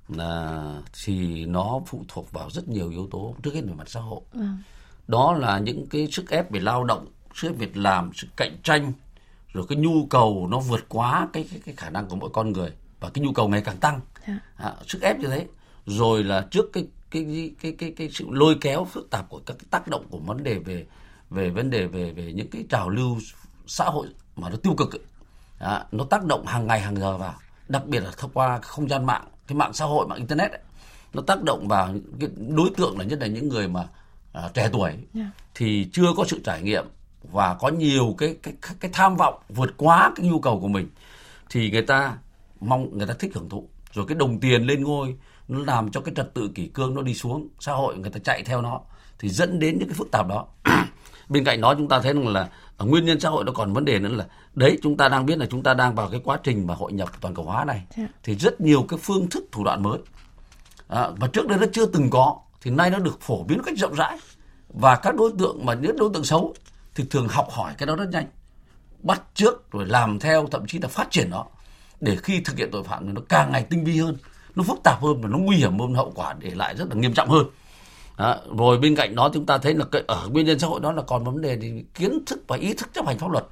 là 0.08 0.82
thì 1.04 1.46
nó 1.46 1.80
phụ 1.86 2.04
thuộc 2.08 2.32
vào 2.32 2.50
rất 2.50 2.68
nhiều 2.68 2.90
yếu 2.90 3.08
tố 3.10 3.34
trước 3.42 3.54
hết 3.54 3.60
về 3.66 3.72
mặt 3.72 3.88
xã 3.90 4.00
hội 4.00 4.20
ừ. 4.32 4.40
đó 5.08 5.32
là 5.32 5.58
những 5.58 5.86
cái 5.86 6.08
sức 6.10 6.30
ép 6.30 6.50
về 6.50 6.60
lao 6.60 6.84
động 6.84 7.06
sức 7.34 7.48
ép 7.48 7.58
việc 7.58 7.76
làm 7.76 8.10
sự 8.14 8.26
cạnh 8.36 8.56
tranh 8.62 8.92
rồi 9.52 9.66
cái 9.68 9.78
nhu 9.78 10.06
cầu 10.06 10.48
nó 10.50 10.60
vượt 10.60 10.84
quá 10.88 11.28
cái 11.32 11.48
cái, 11.50 11.60
cái 11.64 11.74
khả 11.76 11.90
năng 11.90 12.08
của 12.08 12.16
mỗi 12.16 12.30
con 12.32 12.52
người 12.52 12.72
và 13.00 13.10
cái 13.10 13.24
nhu 13.24 13.32
cầu 13.32 13.48
ngày 13.48 13.62
càng 13.64 13.76
tăng. 13.76 14.00
Dạ. 14.28 14.38
à, 14.56 14.74
sức 14.86 15.02
ép 15.02 15.18
như 15.18 15.28
thế 15.28 15.46
rồi 15.86 16.24
là 16.24 16.46
trước 16.50 16.72
cái 16.72 16.86
cái 17.10 17.24
cái 17.24 17.54
cái 17.60 17.72
cái, 17.72 17.90
cái 17.96 18.10
sự 18.12 18.26
lôi 18.30 18.56
kéo 18.60 18.84
phức 18.84 19.10
tạp 19.10 19.28
của 19.28 19.40
các 19.46 19.56
cái 19.58 19.66
tác 19.70 19.88
động 19.88 20.06
của 20.10 20.18
vấn 20.18 20.42
đề 20.42 20.58
về 20.58 20.86
về 21.30 21.50
vấn 21.50 21.70
đề 21.70 21.86
về 21.86 22.12
về 22.12 22.32
những 22.32 22.50
cái 22.50 22.64
trào 22.68 22.88
lưu 22.88 23.18
xã 23.66 23.84
hội 23.84 24.06
mà 24.36 24.50
nó 24.50 24.56
tiêu 24.56 24.74
cực 24.74 24.92
ấy, 24.92 25.00
đó, 25.60 25.82
nó 25.92 26.04
tác 26.04 26.24
động 26.24 26.46
hàng 26.46 26.66
ngày 26.66 26.80
hàng 26.80 26.96
giờ 26.96 27.16
vào. 27.16 27.34
Đặc 27.68 27.86
biệt 27.86 28.00
là 28.00 28.10
thông 28.16 28.30
qua 28.34 28.58
không 28.58 28.88
gian 28.88 29.06
mạng 29.06 29.24
cái 29.46 29.56
mạng 29.56 29.72
xã 29.72 29.84
hội 29.84 30.06
mạng 30.06 30.18
internet 30.18 30.50
ấy, 30.50 30.60
nó 31.14 31.22
tác 31.26 31.42
động 31.42 31.68
vào 31.68 31.94
cái 32.20 32.28
đối 32.48 32.70
tượng 32.76 32.98
là 32.98 33.04
nhất 33.04 33.18
là 33.20 33.26
những 33.26 33.48
người 33.48 33.68
mà 33.68 33.88
à, 34.32 34.50
trẻ 34.54 34.68
tuổi. 34.72 34.92
Yeah. 35.14 35.28
thì 35.54 35.88
chưa 35.92 36.06
có 36.16 36.24
sự 36.28 36.40
trải 36.44 36.62
nghiệm 36.62 36.84
và 37.22 37.54
có 37.54 37.68
nhiều 37.68 38.14
cái 38.18 38.36
cái 38.42 38.54
cái, 38.62 38.74
cái 38.80 38.90
tham 38.94 39.16
vọng 39.16 39.42
vượt 39.48 39.74
quá 39.76 40.12
cái 40.16 40.26
nhu 40.26 40.40
cầu 40.40 40.60
của 40.60 40.68
mình. 40.68 40.88
Thì 41.50 41.70
người 41.70 41.82
ta 41.82 42.16
mong 42.60 42.98
người 42.98 43.06
ta 43.06 43.14
thích 43.18 43.30
hưởng 43.34 43.48
thụ. 43.48 43.68
Rồi 43.92 44.04
cái 44.08 44.14
đồng 44.14 44.40
tiền 44.40 44.62
lên 44.62 44.84
ngôi 44.84 45.16
nó 45.50 45.58
làm 45.66 45.90
cho 45.90 46.00
cái 46.00 46.14
trật 46.14 46.34
tự 46.34 46.50
kỷ 46.54 46.66
cương 46.66 46.94
nó 46.94 47.02
đi 47.02 47.14
xuống 47.14 47.48
xã 47.60 47.72
hội 47.72 47.96
người 47.96 48.10
ta 48.10 48.18
chạy 48.24 48.42
theo 48.42 48.62
nó 48.62 48.80
thì 49.18 49.28
dẫn 49.28 49.58
đến 49.58 49.78
những 49.78 49.88
cái 49.88 49.94
phức 49.94 50.10
tạp 50.10 50.28
đó 50.28 50.46
bên 51.30 51.44
cạnh 51.44 51.60
đó 51.60 51.74
chúng 51.74 51.88
ta 51.88 52.00
thấy 52.00 52.12
rằng 52.12 52.28
là 52.28 52.48
ở 52.76 52.86
nguyên 52.86 53.04
nhân 53.04 53.20
xã 53.20 53.28
hội 53.28 53.44
nó 53.44 53.52
còn 53.52 53.72
vấn 53.72 53.84
đề 53.84 53.98
nữa 53.98 54.08
là 54.08 54.26
đấy 54.54 54.78
chúng 54.82 54.96
ta 54.96 55.08
đang 55.08 55.26
biết 55.26 55.38
là 55.38 55.46
chúng 55.50 55.62
ta 55.62 55.74
đang 55.74 55.94
vào 55.94 56.08
cái 56.08 56.20
quá 56.24 56.38
trình 56.42 56.66
mà 56.66 56.74
hội 56.74 56.92
nhập 56.92 57.08
toàn 57.20 57.34
cầu 57.34 57.44
hóa 57.44 57.64
này. 57.64 57.82
Dạ. 57.96 58.06
thì 58.22 58.34
rất 58.34 58.60
nhiều 58.60 58.86
cái 58.88 58.98
phương 59.02 59.30
thức 59.30 59.44
thủ 59.52 59.64
đoạn 59.64 59.82
mới. 59.82 59.98
À, 60.88 61.08
và 61.16 61.28
trước 61.28 61.48
đây 61.48 61.58
nó 61.58 61.66
chưa 61.72 61.86
từng 61.86 62.10
có 62.10 62.38
thì 62.60 62.70
nay 62.70 62.90
nó 62.90 62.98
được 62.98 63.20
phổ 63.20 63.44
biến 63.44 63.60
cách 63.64 63.78
rộng 63.78 63.94
rãi. 63.94 64.18
Và 64.68 64.96
các 64.96 65.14
đối 65.16 65.32
tượng 65.38 65.66
mà 65.66 65.74
những 65.74 65.96
đối 65.98 66.10
tượng 66.14 66.24
xấu 66.24 66.54
thì 66.94 67.04
thường 67.10 67.28
học 67.28 67.48
hỏi 67.50 67.74
cái 67.78 67.86
đó 67.86 67.96
rất 67.96 68.08
nhanh. 68.12 68.26
Bắt 69.02 69.22
trước 69.34 69.72
rồi 69.72 69.86
làm 69.86 70.18
theo 70.18 70.46
thậm 70.50 70.66
chí 70.66 70.78
là 70.78 70.88
phát 70.88 71.10
triển 71.10 71.30
nó 71.30 71.44
để 72.00 72.16
khi 72.16 72.40
thực 72.40 72.56
hiện 72.56 72.68
tội 72.72 72.82
phạm 72.82 73.06
thì 73.06 73.12
nó 73.12 73.20
càng 73.28 73.52
ngày 73.52 73.66
tinh 73.70 73.84
vi 73.84 74.00
hơn. 74.00 74.16
Nó 74.54 74.62
phức 74.62 74.78
tạp 74.84 75.02
hơn 75.02 75.20
và 75.20 75.28
nó 75.28 75.38
nguy 75.38 75.56
hiểm 75.56 75.78
hơn 75.78 75.94
hậu 75.94 76.12
quả 76.14 76.34
để 76.38 76.50
lại 76.50 76.74
rất 76.76 76.88
là 76.88 76.94
nghiêm 76.94 77.14
trọng 77.14 77.28
hơn 77.28 77.46
đó. 78.20 78.36
rồi 78.58 78.78
bên 78.78 78.96
cạnh 78.96 79.14
đó 79.14 79.30
chúng 79.34 79.46
ta 79.46 79.58
thấy 79.58 79.74
là 79.74 79.84
cái, 79.92 80.02
ở 80.06 80.28
nguyên 80.28 80.46
nhân 80.46 80.58
xã 80.58 80.66
hội 80.66 80.80
đó 80.80 80.92
là 80.92 81.02
còn 81.02 81.24
vấn 81.24 81.40
đề 81.40 81.58
thì 81.62 81.84
kiến 81.94 82.24
thức 82.26 82.40
và 82.48 82.56
ý 82.56 82.74
thức 82.74 82.88
chấp 82.94 83.06
hành 83.06 83.18
pháp 83.18 83.30
luật 83.30 83.44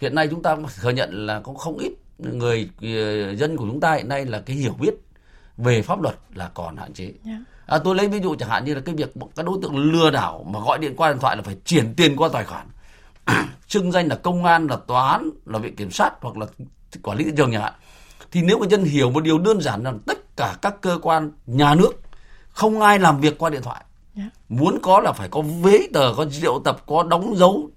hiện 0.00 0.14
nay 0.14 0.28
chúng 0.30 0.42
ta 0.42 0.56
thừa 0.80 0.90
nhận 0.90 1.26
là 1.26 1.40
có 1.40 1.54
không 1.54 1.78
ít 1.78 1.92
người 2.18 2.70
ờ, 2.82 3.34
dân 3.34 3.56
của 3.56 3.64
chúng 3.68 3.80
ta 3.80 3.94
hiện 3.94 4.08
nay 4.08 4.24
là 4.24 4.40
cái 4.40 4.56
hiểu 4.56 4.72
biết 4.80 4.94
về 5.56 5.82
pháp 5.82 6.02
luật 6.02 6.14
là 6.34 6.50
còn 6.54 6.76
hạn 6.76 6.92
chế 6.92 7.12
Yeah. 7.24 7.40
à, 7.66 7.78
tôi 7.78 7.94
lấy 7.94 8.08
ví 8.08 8.20
dụ 8.20 8.34
chẳng 8.34 8.48
hạn 8.48 8.64
như 8.64 8.74
là 8.74 8.80
cái 8.80 8.94
việc 8.94 9.12
các 9.36 9.46
đối 9.46 9.58
tượng 9.62 9.76
lừa 9.76 10.10
đảo 10.10 10.46
mà 10.50 10.60
gọi 10.60 10.78
điện 10.78 10.94
qua 10.96 11.08
điện 11.08 11.18
thoại 11.20 11.36
là 11.36 11.42
phải 11.42 11.56
chuyển 11.64 11.94
tiền 11.94 12.16
qua 12.16 12.28
tài 12.32 12.44
khoản 12.44 12.66
xưng 13.68 13.92
danh 13.92 14.08
là 14.08 14.16
công 14.16 14.44
an 14.44 14.66
là 14.66 14.76
tòa 14.76 15.12
án 15.12 15.30
là 15.46 15.58
viện 15.58 15.76
kiểm 15.76 15.90
sát 15.90 16.10
hoặc 16.20 16.36
là 16.36 16.46
quản 17.02 17.18
lý 17.18 17.24
thị 17.24 17.30
trường 17.36 17.52
chẳng 17.52 17.62
hạn 17.62 17.72
thì 18.32 18.42
nếu 18.42 18.58
người 18.58 18.68
dân 18.68 18.84
hiểu 18.84 19.10
một 19.10 19.24
điều 19.24 19.38
đơn 19.38 19.60
giản 19.60 19.82
là 19.82 19.92
tất 20.06 20.36
cả 20.36 20.56
các 20.62 20.80
cơ 20.80 20.98
quan 21.02 21.30
nhà 21.46 21.74
nước 21.74 21.92
không 22.48 22.80
ai 22.80 22.98
làm 22.98 23.20
việc 23.20 23.38
qua 23.38 23.50
điện 23.50 23.62
thoại 23.62 23.84
Yeah. 24.16 24.32
muốn 24.48 24.78
có 24.82 25.00
là 25.00 25.12
phải 25.12 25.28
có 25.28 25.42
giấy 25.64 25.88
tờ 25.94 26.14
có 26.16 26.26
triệu 26.40 26.60
tập 26.64 26.82
có 26.86 27.02
đóng 27.02 27.36
dấu 27.36 27.70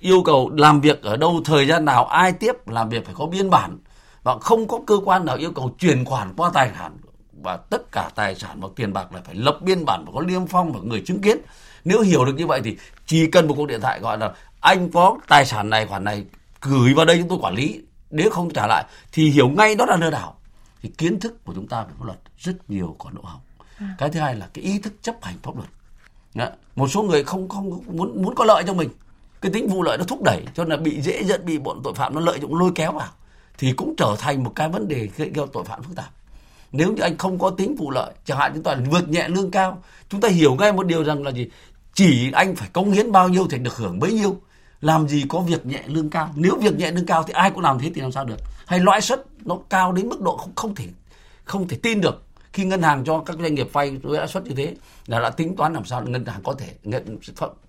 yêu 0.00 0.22
cầu 0.22 0.50
làm 0.56 0.80
việc 0.80 1.02
ở 1.02 1.16
đâu 1.16 1.40
thời 1.44 1.66
gian 1.66 1.84
nào 1.84 2.06
ai 2.06 2.32
tiếp 2.32 2.68
làm 2.68 2.88
việc 2.88 3.04
phải 3.04 3.14
có 3.14 3.26
biên 3.26 3.50
bản. 3.50 3.78
Và 4.22 4.38
không 4.38 4.68
có 4.68 4.80
cơ 4.86 4.98
quan 5.04 5.24
nào 5.24 5.36
yêu 5.36 5.52
cầu 5.52 5.74
chuyển 5.78 6.04
khoản 6.04 6.34
qua 6.36 6.50
tài 6.54 6.70
khoản 6.78 6.96
và 7.42 7.56
tất 7.56 7.92
cả 7.92 8.10
tài 8.14 8.34
sản 8.34 8.60
và 8.60 8.68
tiền 8.76 8.92
bạc 8.92 9.12
là 9.12 9.20
phải 9.24 9.34
lập 9.34 9.58
biên 9.62 9.84
bản 9.84 10.04
và 10.04 10.12
có 10.14 10.20
liêm 10.20 10.46
phong 10.46 10.72
và 10.72 10.80
người 10.82 11.02
chứng 11.06 11.20
kiến. 11.20 11.38
Nếu 11.84 12.00
hiểu 12.00 12.24
được 12.24 12.34
như 12.36 12.46
vậy 12.46 12.60
thì 12.64 12.76
chỉ 13.06 13.26
cần 13.26 13.48
một 13.48 13.54
cuộc 13.56 13.66
điện 13.66 13.80
thoại 13.80 14.00
gọi 14.00 14.18
là 14.18 14.32
anh 14.60 14.90
có 14.90 15.18
tài 15.28 15.46
sản 15.46 15.70
này 15.70 15.86
khoản 15.86 16.04
này 16.04 16.24
gửi 16.60 16.94
vào 16.94 17.06
đây 17.06 17.18
chúng 17.18 17.28
tôi 17.28 17.38
quản 17.42 17.54
lý. 17.54 17.80
Nếu 18.10 18.30
không 18.30 18.50
trả 18.50 18.66
lại 18.66 18.84
thì 19.12 19.30
hiểu 19.30 19.48
ngay 19.48 19.74
đó 19.74 19.84
là 19.86 19.96
lừa 19.96 20.10
đảo. 20.10 20.34
Thì 20.82 20.88
kiến 20.98 21.20
thức 21.20 21.44
của 21.44 21.54
chúng 21.54 21.68
ta 21.68 21.82
về 21.82 21.90
pháp 21.98 22.04
luật 22.04 22.18
rất 22.38 22.54
nhiều 22.68 22.96
còn 22.98 23.14
lỗ 23.14 23.22
hổng 23.22 23.40
cái 23.98 24.10
thứ 24.10 24.20
hai 24.20 24.34
là 24.34 24.48
cái 24.54 24.64
ý 24.64 24.78
thức 24.78 24.92
chấp 25.02 25.14
hành 25.22 25.34
pháp 25.42 25.56
luật 25.56 25.68
đó. 26.34 26.48
một 26.76 26.88
số 26.88 27.02
người 27.02 27.24
không 27.24 27.48
không 27.48 27.80
muốn 27.86 28.22
muốn 28.22 28.34
có 28.34 28.44
lợi 28.44 28.64
cho 28.66 28.74
mình. 28.74 28.88
Cái 29.40 29.52
tính 29.52 29.68
vụ 29.68 29.82
lợi 29.82 29.98
nó 29.98 30.04
thúc 30.04 30.22
đẩy, 30.24 30.42
cho 30.54 30.64
nên 30.64 30.70
là 30.70 30.76
bị 30.76 31.00
dễ 31.00 31.24
dẫn, 31.24 31.46
bị 31.46 31.58
bọn 31.58 31.80
tội 31.84 31.94
phạm 31.94 32.14
nó 32.14 32.20
lợi 32.20 32.38
dụng, 32.40 32.58
lôi 32.58 32.70
kéo 32.74 32.92
vào. 32.92 33.08
Thì 33.58 33.72
cũng 33.72 33.94
trở 33.96 34.16
thành 34.18 34.44
một 34.44 34.52
cái 34.54 34.68
vấn 34.68 34.88
đề 34.88 35.08
gây 35.16 35.30
ra 35.34 35.42
tội 35.52 35.64
phạm 35.64 35.82
phức 35.82 35.96
tạp. 35.96 36.10
Nếu 36.72 36.92
như 36.92 37.02
anh 37.02 37.18
không 37.18 37.38
có 37.38 37.50
tính 37.50 37.76
vụ 37.76 37.90
lợi, 37.90 38.12
chẳng 38.24 38.38
hạn 38.38 38.52
chúng 38.54 38.62
ta 38.62 38.76
vượt 38.90 39.08
nhẹ 39.08 39.28
lương 39.28 39.50
cao, 39.50 39.82
chúng 40.08 40.20
ta 40.20 40.28
hiểu 40.28 40.54
ngay 40.54 40.72
một 40.72 40.86
điều 40.86 41.04
rằng 41.04 41.22
là 41.22 41.30
gì? 41.30 41.48
Chỉ 41.94 42.30
anh 42.32 42.56
phải 42.56 42.68
cống 42.72 42.90
hiến 42.90 43.12
bao 43.12 43.28
nhiêu 43.28 43.46
thì 43.50 43.58
được 43.58 43.76
hưởng 43.76 43.98
bấy 43.98 44.12
nhiêu. 44.12 44.36
Làm 44.80 45.08
gì 45.08 45.24
có 45.28 45.40
việc 45.40 45.66
nhẹ 45.66 45.82
lương 45.86 46.10
cao? 46.10 46.30
Nếu 46.34 46.56
việc 46.56 46.78
nhẹ 46.78 46.90
lương 46.90 47.06
cao 47.06 47.22
thì 47.22 47.32
ai 47.32 47.50
cũng 47.50 47.60
làm 47.60 47.78
thế 47.78 47.90
thì 47.94 48.00
làm 48.00 48.12
sao 48.12 48.24
được? 48.24 48.36
Hay 48.66 48.80
lãi 48.80 49.00
suất 49.00 49.24
nó 49.44 49.58
cao 49.70 49.92
đến 49.92 50.08
mức 50.08 50.20
độ 50.20 50.36
không 50.36 50.52
không 50.54 50.74
thể 50.74 50.84
không 51.44 51.68
thể 51.68 51.76
tin 51.82 52.00
được 52.00 52.22
khi 52.52 52.64
ngân 52.64 52.82
hàng 52.82 53.04
cho 53.04 53.22
các 53.26 53.36
doanh 53.38 53.54
nghiệp 53.54 53.68
vay 53.72 53.90
với 53.90 54.18
lãi 54.18 54.28
suất 54.28 54.44
như 54.44 54.54
thế 54.54 54.74
là 55.06 55.20
đã 55.20 55.30
tính 55.30 55.56
toán 55.56 55.72
làm 55.72 55.84
sao 55.84 56.02
ngân 56.02 56.26
hàng 56.26 56.40
có 56.44 56.54
thể 56.58 56.74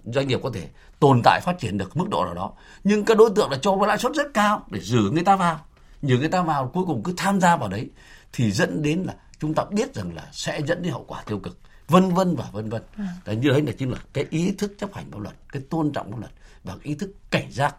doanh 0.06 0.28
nghiệp 0.28 0.40
có 0.44 0.50
thể 0.54 0.68
tồn 1.00 1.22
tại 1.24 1.42
phát 1.44 1.60
triển 1.60 1.78
được 1.78 1.98
mức 1.98 2.10
độ 2.10 2.26
nào 2.26 2.34
đó. 2.34 2.52
Nhưng 2.84 3.06
các 3.06 3.18
đối 3.18 3.30
tượng 3.36 3.52
là 3.52 3.58
cho 3.62 3.76
với 3.76 3.88
lãi 3.88 3.98
suất 3.98 4.12
rất 4.14 4.34
cao 4.34 4.66
để 4.72 4.80
giữ 4.80 5.10
người 5.14 5.24
ta 5.24 5.36
vào. 5.36 5.60
Giữ 6.02 6.18
người 6.18 6.30
ta 6.30 6.42
vào 6.42 6.72
cuối 6.74 6.84
cùng 6.88 7.04
cứ 7.04 7.14
tham 7.18 7.42
gia 7.42 7.56
vào 7.56 7.70
đấy 7.70 7.90
thì 8.34 8.52
dẫn 8.52 8.82
đến 8.82 9.04
là 9.08 9.16
chúng 9.40 9.54
ta 9.54 9.64
biết 9.72 9.96
rằng 9.96 10.16
là 10.16 10.28
sẽ 10.32 10.62
dẫn 10.68 10.82
đến 10.82 10.94
hậu 10.94 11.06
quả 11.08 11.24
tiêu 11.26 11.40
cực. 11.40 11.58
Vân 11.88 12.14
vân 12.14 12.36
và 12.36 12.46
vân 12.52 12.70
vân. 12.70 12.82
Đấy 13.26 13.36
như 13.36 13.50
đấy 13.50 13.62
là 13.62 13.72
chính 13.78 13.92
là 13.92 13.98
cái 14.14 14.26
ý 14.30 14.52
thức 14.58 14.74
chấp 14.78 14.94
hành 14.94 15.12
pháp 15.12 15.20
luật 15.20 15.36
cái 15.52 15.62
tôn 15.70 15.92
trọng 15.92 16.12
pháp 16.12 16.20
luật 16.20 16.32
và 16.64 16.76
ý 16.84 16.96
thức 16.96 17.12
cảnh 17.32 17.52
giác 17.52 17.76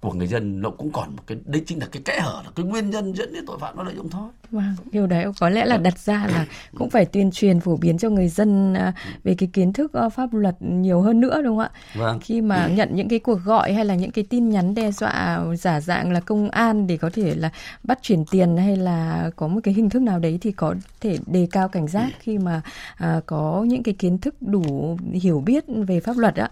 của 0.00 0.12
người 0.12 0.26
dân 0.26 0.62
nó 0.62 0.70
cũng 0.70 0.92
còn 0.92 1.16
một 1.16 1.22
cái 1.26 1.38
đấy 1.44 1.62
chính 1.66 1.78
là 1.78 1.86
cái 1.92 2.02
kẽ 2.04 2.20
hở 2.20 2.42
là 2.44 2.50
cái 2.54 2.66
nguyên 2.66 2.90
nhân 2.90 3.12
dẫn 3.12 3.32
đến 3.32 3.46
tội 3.46 3.58
phạm 3.58 3.76
nó 3.76 3.82
lợi 3.82 3.94
dụng 3.94 4.10
thôi 4.10 4.28
Vâng, 4.50 4.74
điều 4.92 5.06
đấy 5.06 5.26
có 5.40 5.48
lẽ 5.48 5.64
là 5.64 5.76
đặt 5.76 5.98
ra 5.98 6.26
là 6.32 6.46
cũng 6.78 6.90
phải 6.90 7.04
tuyên 7.04 7.30
truyền 7.30 7.60
phổ 7.60 7.76
biến 7.76 7.98
cho 7.98 8.10
người 8.10 8.28
dân 8.28 8.74
à, 8.74 8.92
về 9.24 9.34
cái 9.38 9.48
kiến 9.52 9.72
thức 9.72 9.92
à, 9.92 10.08
pháp 10.08 10.34
luật 10.34 10.56
nhiều 10.60 11.00
hơn 11.00 11.20
nữa 11.20 11.42
đúng 11.42 11.58
không 11.58 11.58
ạ? 11.58 11.70
Vâng. 11.94 12.18
Khi 12.20 12.40
mà 12.40 12.66
nhận 12.76 12.88
những 12.92 13.08
cái 13.08 13.18
cuộc 13.18 13.38
gọi 13.44 13.72
hay 13.72 13.84
là 13.84 13.94
những 13.94 14.10
cái 14.10 14.24
tin 14.30 14.48
nhắn 14.48 14.74
đe 14.74 14.92
dọa 14.92 15.44
giả 15.58 15.80
dạng 15.80 16.12
là 16.12 16.20
công 16.20 16.50
an 16.50 16.86
để 16.86 16.96
có 16.96 17.10
thể 17.12 17.34
là 17.34 17.50
bắt 17.84 17.98
chuyển 18.02 18.24
tiền 18.24 18.56
hay 18.56 18.76
là 18.76 19.30
có 19.36 19.48
một 19.48 19.60
cái 19.62 19.74
hình 19.74 19.90
thức 19.90 20.02
nào 20.02 20.18
đấy 20.18 20.38
thì 20.40 20.52
có 20.52 20.74
thể 21.00 21.18
đề 21.26 21.48
cao 21.50 21.68
cảnh 21.68 21.88
giác 21.88 22.08
khi 22.20 22.38
mà 22.38 22.62
à, 22.96 23.20
có 23.26 23.64
những 23.68 23.82
cái 23.82 23.94
kiến 23.94 24.18
thức 24.18 24.34
đủ 24.40 24.96
hiểu 25.12 25.40
biết 25.40 25.64
về 25.86 26.00
pháp 26.00 26.16
luật 26.18 26.34
á. 26.34 26.50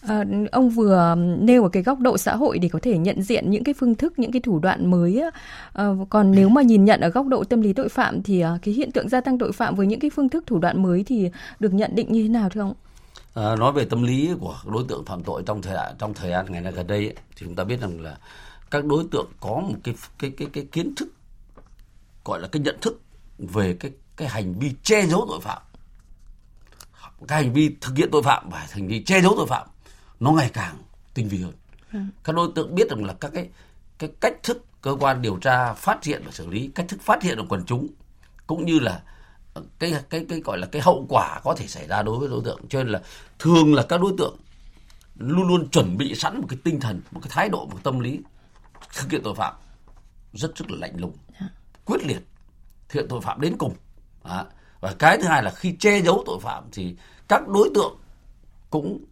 À, 0.00 0.24
ông 0.52 0.70
vừa 0.70 1.14
nêu 1.40 1.62
ở 1.62 1.68
cái 1.68 1.82
góc 1.82 2.00
độ 2.00 2.18
xã 2.18 2.36
hội 2.36 2.58
để 2.58 2.68
có 2.68 2.78
thể 2.82 2.85
thể 2.86 2.98
nhận 2.98 3.22
diện 3.22 3.50
những 3.50 3.64
cái 3.64 3.74
phương 3.74 3.94
thức, 3.94 4.18
những 4.18 4.32
cái 4.32 4.40
thủ 4.40 4.58
đoạn 4.58 4.90
mới. 4.90 5.22
À, 5.72 5.86
còn 6.10 6.32
nếu 6.32 6.48
mà 6.48 6.62
nhìn 6.62 6.84
nhận 6.84 7.00
ở 7.00 7.08
góc 7.08 7.26
độ 7.26 7.44
tâm 7.44 7.60
lý 7.60 7.72
tội 7.72 7.88
phạm 7.88 8.22
thì 8.22 8.40
à, 8.40 8.58
cái 8.62 8.74
hiện 8.74 8.92
tượng 8.92 9.08
gia 9.08 9.20
tăng 9.20 9.38
tội 9.38 9.52
phạm 9.52 9.74
với 9.74 9.86
những 9.86 10.00
cái 10.00 10.10
phương 10.10 10.28
thức 10.28 10.44
thủ 10.46 10.58
đoạn 10.58 10.82
mới 10.82 11.04
thì 11.06 11.30
được 11.60 11.74
nhận 11.74 11.90
định 11.94 12.12
như 12.12 12.22
thế 12.22 12.28
nào 12.28 12.48
thưa 12.48 12.60
ông? 12.60 12.74
À, 13.34 13.56
nói 13.56 13.72
về 13.72 13.84
tâm 13.84 14.02
lý 14.02 14.30
của 14.40 14.58
đối 14.72 14.84
tượng 14.88 15.04
phạm 15.04 15.22
tội 15.22 15.42
trong 15.46 15.62
thời 15.62 15.74
đại 15.74 15.94
trong 15.98 16.14
thời 16.14 16.30
gian 16.30 16.52
ngày 16.52 16.60
nay 16.60 16.72
gần 16.72 16.86
đây 16.86 16.98
ấy, 16.98 17.14
thì 17.36 17.46
chúng 17.46 17.54
ta 17.54 17.64
biết 17.64 17.80
rằng 17.80 18.00
là 18.00 18.16
các 18.70 18.84
đối 18.84 19.04
tượng 19.10 19.26
có 19.40 19.60
một 19.60 19.74
cái 19.84 19.94
cái 20.18 20.30
cái 20.36 20.48
cái 20.52 20.64
kiến 20.72 20.94
thức 20.94 21.08
gọi 22.24 22.40
là 22.40 22.48
cái 22.48 22.62
nhận 22.62 22.76
thức 22.80 23.02
về 23.38 23.76
cái 23.80 23.90
cái 24.16 24.28
hành 24.28 24.54
vi 24.54 24.72
che 24.82 25.06
giấu 25.06 25.26
tội 25.28 25.40
phạm 25.40 25.62
cái 27.28 27.42
hành 27.42 27.52
vi 27.52 27.76
thực 27.80 27.96
hiện 27.96 28.08
tội 28.12 28.22
phạm 28.22 28.50
và 28.50 28.66
hành 28.70 28.88
vi 28.88 29.02
che 29.02 29.20
giấu 29.20 29.34
tội 29.36 29.46
phạm 29.46 29.66
nó 30.20 30.30
ngày 30.30 30.50
càng 30.52 30.76
tinh 31.14 31.28
vi 31.28 31.38
hơn 31.42 31.52
các 32.24 32.34
đối 32.36 32.48
tượng 32.54 32.74
biết 32.74 32.90
rằng 32.90 33.04
là 33.04 33.14
các 33.20 33.30
cái 33.34 33.48
cái 33.98 34.10
cách 34.20 34.42
thức 34.42 34.64
cơ 34.82 34.96
quan 35.00 35.22
điều 35.22 35.36
tra 35.36 35.74
phát 35.74 36.04
hiện 36.04 36.22
và 36.24 36.32
xử 36.32 36.46
lý 36.46 36.70
cách 36.74 36.86
thức 36.88 37.00
phát 37.02 37.22
hiện 37.22 37.38
của 37.38 37.46
quần 37.48 37.64
chúng 37.66 37.86
cũng 38.46 38.66
như 38.66 38.78
là 38.78 39.02
cái 39.78 39.94
cái 40.10 40.26
cái 40.28 40.40
gọi 40.40 40.58
là 40.58 40.66
cái 40.66 40.82
hậu 40.82 41.06
quả 41.08 41.40
có 41.44 41.54
thể 41.54 41.66
xảy 41.66 41.86
ra 41.86 42.02
đối 42.02 42.18
với 42.18 42.28
đối 42.28 42.44
tượng. 42.44 42.60
Cho 42.68 42.78
nên 42.78 42.92
là 42.92 43.02
thường 43.38 43.74
là 43.74 43.82
các 43.82 44.00
đối 44.00 44.12
tượng 44.18 44.36
luôn 45.16 45.48
luôn 45.48 45.68
chuẩn 45.68 45.96
bị 45.96 46.14
sẵn 46.14 46.40
một 46.40 46.46
cái 46.48 46.58
tinh 46.64 46.80
thần 46.80 47.00
một 47.10 47.20
cái 47.22 47.30
thái 47.32 47.48
độ 47.48 47.66
một 47.66 47.78
tâm 47.82 48.00
lý 48.00 48.20
thực 48.94 49.10
hiện 49.10 49.20
tội 49.24 49.34
phạm 49.34 49.54
rất 50.32 50.56
rất 50.56 50.70
là 50.70 50.78
lạnh 50.80 50.94
lùng 50.96 51.16
quyết 51.84 52.06
liệt 52.06 52.20
thực 52.88 53.00
hiện 53.00 53.08
tội 53.08 53.20
phạm 53.20 53.40
đến 53.40 53.56
cùng. 53.58 53.74
Và 54.80 54.94
cái 54.98 55.18
thứ 55.18 55.24
hai 55.24 55.42
là 55.42 55.50
khi 55.50 55.76
che 55.78 56.00
giấu 56.00 56.22
tội 56.26 56.38
phạm 56.40 56.64
thì 56.72 56.96
các 57.28 57.48
đối 57.48 57.70
tượng 57.74 57.96
cũng 58.70 59.04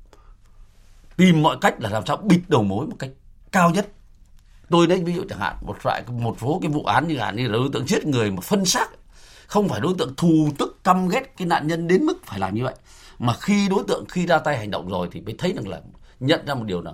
tìm 1.16 1.42
mọi 1.42 1.57
cách 1.61 1.74
là 1.81 1.90
làm 1.90 2.07
sao 2.07 2.16
bịt 2.16 2.40
đầu 2.48 2.62
mối 2.62 2.87
một 2.87 2.96
cách 2.98 3.11
cao 3.53 3.70
nhất. 3.70 3.88
Tôi 4.70 4.87
đấy 4.87 5.03
ví 5.05 5.12
dụ 5.12 5.24
chẳng 5.29 5.38
hạn 5.38 5.57
một 5.62 5.77
loại 5.85 6.03
một 6.09 6.37
số 6.40 6.59
cái 6.62 6.70
vụ 6.70 6.85
án 6.85 7.09
như 7.09 7.18
hạn 7.18 7.37
như 7.37 7.46
là 7.46 7.53
đối 7.53 7.68
tượng 7.72 7.87
giết 7.87 8.07
người 8.07 8.31
mà 8.31 8.40
phân 8.40 8.64
xác 8.64 8.88
không 9.46 9.68
phải 9.68 9.81
đối 9.81 9.94
tượng 9.98 10.14
thù 10.16 10.48
tức 10.59 10.81
căm 10.85 11.09
ghét 11.09 11.37
cái 11.37 11.46
nạn 11.46 11.66
nhân 11.66 11.88
đến 11.88 12.05
mức 12.05 12.24
phải 12.24 12.38
làm 12.38 12.55
như 12.55 12.64
vậy. 12.64 12.74
Mà 13.18 13.35
khi 13.40 13.68
đối 13.68 13.85
tượng 13.88 14.05
khi 14.09 14.27
ra 14.27 14.38
tay 14.38 14.59
hành 14.59 14.70
động 14.70 14.88
rồi 14.88 15.09
thì 15.12 15.20
mới 15.20 15.35
thấy 15.38 15.53
rằng 15.53 15.68
là 15.68 15.81
nhận 16.20 16.46
ra 16.46 16.55
một 16.55 16.64
điều 16.64 16.83
là 16.83 16.92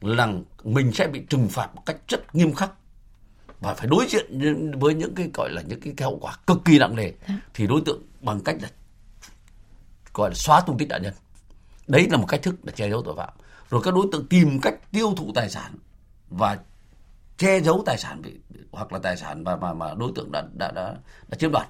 rằng 0.00 0.44
mình 0.64 0.92
sẽ 0.92 1.06
bị 1.06 1.20
trừng 1.30 1.48
phạt 1.48 1.74
một 1.74 1.82
cách 1.86 1.96
rất 2.08 2.34
nghiêm 2.34 2.54
khắc. 2.54 2.72
Và 3.60 3.74
phải 3.74 3.86
đối 3.86 4.06
diện 4.08 4.40
với 4.80 4.94
những 4.94 5.14
cái 5.14 5.30
gọi 5.34 5.50
là 5.50 5.62
những 5.62 5.80
cái, 5.80 5.94
cái 5.96 6.04
hậu 6.04 6.18
quả 6.18 6.36
cực 6.46 6.58
kỳ 6.64 6.78
nặng 6.78 6.96
nề. 6.96 7.12
Thì 7.54 7.66
đối 7.66 7.80
tượng 7.86 8.02
bằng 8.20 8.40
cách 8.40 8.56
là 8.62 8.68
gọi 10.14 10.30
là 10.30 10.34
xóa 10.34 10.60
tung 10.60 10.78
tích 10.78 10.88
nạn 10.88 11.02
nhân 11.02 11.14
đấy 11.86 12.08
là 12.10 12.16
một 12.16 12.26
cách 12.28 12.42
thức 12.42 12.64
để 12.64 12.72
che 12.76 12.90
giấu 12.90 13.02
tội 13.02 13.14
phạm. 13.16 13.32
Rồi 13.70 13.80
các 13.84 13.94
đối 13.94 14.06
tượng 14.12 14.26
tìm 14.26 14.60
cách 14.60 14.74
tiêu 14.92 15.14
thụ 15.16 15.32
tài 15.34 15.50
sản 15.50 15.74
và 16.30 16.58
che 17.38 17.60
giấu 17.60 17.82
tài 17.86 17.98
sản 17.98 18.22
bị 18.22 18.40
hoặc 18.72 18.92
là 18.92 18.98
tài 18.98 19.16
sản 19.16 19.44
mà 19.44 19.56
mà 19.56 19.72
mà 19.72 19.94
đối 19.94 20.12
tượng 20.14 20.32
đã 20.32 20.42
đã 20.54 20.70
đã, 20.70 20.94
đã 21.28 21.36
chiếm 21.38 21.52
đoạt. 21.52 21.66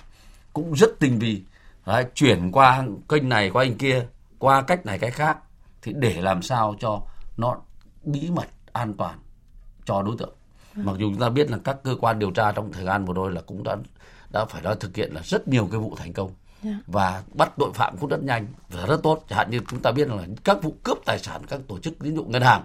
Cũng 0.53 0.73
rất 0.73 0.91
tinh 0.99 1.19
vi. 1.19 1.43
Đấy, 1.87 2.05
chuyển 2.15 2.53
qua 2.53 2.85
kênh 3.09 3.29
này 3.29 3.51
qua 3.51 3.65
kênh 3.65 3.79
kia 3.79 4.07
qua 4.39 4.63
cách 4.63 4.87
này 4.87 4.99
cách 4.99 5.15
khác 5.15 5.39
thì 5.83 5.93
để 5.97 6.21
làm 6.21 6.43
sao 6.43 6.75
cho 6.81 7.03
nó 7.37 7.57
bí 8.03 8.31
mật 8.31 8.47
an 8.73 8.95
toàn 8.95 9.19
cho 9.85 10.03
đối 10.03 10.17
tượng. 10.19 10.35
Mặc 10.75 10.97
dù 10.99 11.11
chúng 11.11 11.21
ta 11.21 11.29
biết 11.29 11.51
là 11.51 11.59
các 11.65 11.77
cơ 11.83 11.97
quan 12.01 12.19
điều 12.19 12.31
tra 12.31 12.53
trong 12.53 12.73
thời 12.73 12.85
gian 12.85 13.05
vừa 13.05 13.15
rồi 13.15 13.33
là 13.33 13.41
cũng 13.41 13.63
đã 13.63 13.77
đã 14.31 14.45
phải 14.45 14.63
đã 14.63 14.75
thực 14.75 14.97
hiện 14.97 15.15
là 15.15 15.21
rất 15.25 15.49
nhiều 15.49 15.69
cái 15.71 15.81
vụ 15.81 15.97
thành 15.97 16.13
công 16.13 16.31
yeah. 16.65 16.77
và 16.87 17.23
bắt 17.35 17.53
tội 17.59 17.71
phạm 17.75 17.97
cũng 17.97 18.09
rất 18.09 18.23
nhanh 18.23 18.47
và 18.69 18.87
rất 18.87 19.03
tốt. 19.03 19.25
Chẳng 19.29 19.39
hạn 19.39 19.51
như 19.51 19.61
chúng 19.71 19.83
ta 19.83 19.91
biết 19.91 20.09
là 20.09 20.27
các 20.45 20.63
vụ 20.63 20.75
cướp 20.83 20.99
tài 21.05 21.19
sản 21.19 21.43
các 21.49 21.61
tổ 21.69 21.79
chức 21.79 21.95
tín 21.99 22.17
dụng 22.17 22.31
ngân 22.31 22.43
hàng, 22.43 22.65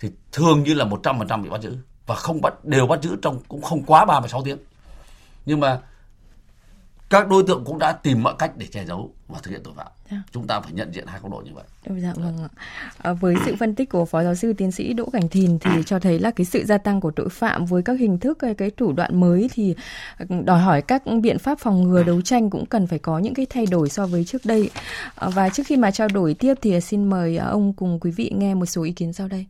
thì 0.00 0.10
thường 0.32 0.62
như 0.62 0.74
là 0.74 0.84
100% 0.84 1.42
bị 1.42 1.48
bắt 1.48 1.62
giữ. 1.62 1.76
Và 2.06 2.14
không 2.14 2.40
bắt, 2.40 2.64
đều 2.64 2.86
bắt 2.86 3.02
giữ 3.02 3.16
trong, 3.22 3.38
cũng 3.48 3.62
không 3.62 3.82
quá 3.82 4.04
36 4.04 4.42
tiếng. 4.44 4.58
Nhưng 5.46 5.60
mà 5.60 5.80
các 7.10 7.28
đối 7.28 7.42
tượng 7.42 7.62
cũng 7.64 7.78
đã 7.78 7.92
tìm 7.92 8.22
mọi 8.22 8.34
cách 8.38 8.52
để 8.56 8.66
che 8.66 8.84
giấu 8.84 9.10
và 9.28 9.38
thực 9.42 9.50
hiện 9.50 9.60
tội 9.64 9.74
phạm. 9.76 9.86
Yeah. 10.10 10.22
Chúng 10.32 10.46
ta 10.46 10.60
phải 10.60 10.72
nhận 10.72 10.92
diện 10.92 11.04
hai 11.06 11.20
góc 11.20 11.32
độ 11.32 11.42
như 11.44 11.50
vậy. 11.54 11.64
Dạ 12.00 12.12
vâng 12.16 12.48
À, 13.02 13.12
với 13.12 13.34
sự 13.44 13.56
phân 13.56 13.74
tích 13.74 13.90
của 13.90 14.04
Phó 14.04 14.22
giáo 14.22 14.34
sư 14.34 14.52
tiến 14.52 14.72
sĩ 14.72 14.92
Đỗ 14.92 15.04
Cảnh 15.12 15.28
Thìn 15.28 15.58
thì 15.58 15.70
cho 15.86 15.98
thấy 15.98 16.18
là 16.18 16.30
cái 16.30 16.44
sự 16.44 16.64
gia 16.64 16.78
tăng 16.78 17.00
của 17.00 17.10
tội 17.10 17.28
phạm 17.28 17.64
với 17.64 17.82
các 17.82 18.00
hình 18.00 18.18
thức 18.18 18.38
cái, 18.38 18.54
cái 18.54 18.70
thủ 18.70 18.92
đoạn 18.92 19.20
mới 19.20 19.50
thì 19.52 19.74
đòi 20.44 20.60
hỏi 20.60 20.82
các 20.82 21.02
biện 21.22 21.38
pháp 21.38 21.58
phòng 21.58 21.82
ngừa 21.82 22.02
đấu 22.02 22.20
tranh 22.20 22.50
cũng 22.50 22.66
cần 22.66 22.86
phải 22.86 22.98
có 22.98 23.18
những 23.18 23.34
cái 23.34 23.46
thay 23.50 23.66
đổi 23.66 23.88
so 23.88 24.06
với 24.06 24.24
trước 24.24 24.42
đây. 24.44 24.70
À, 25.14 25.28
và 25.34 25.48
trước 25.48 25.62
khi 25.66 25.76
mà 25.76 25.90
trao 25.90 26.08
đổi 26.14 26.34
tiếp 26.34 26.54
thì 26.62 26.80
xin 26.80 27.04
mời 27.04 27.36
ông 27.36 27.72
cùng 27.72 28.00
quý 28.00 28.10
vị 28.10 28.32
nghe 28.36 28.54
một 28.54 28.66
số 28.66 28.82
ý 28.82 28.92
kiến 28.92 29.12
sau 29.12 29.28
đây. 29.28 29.46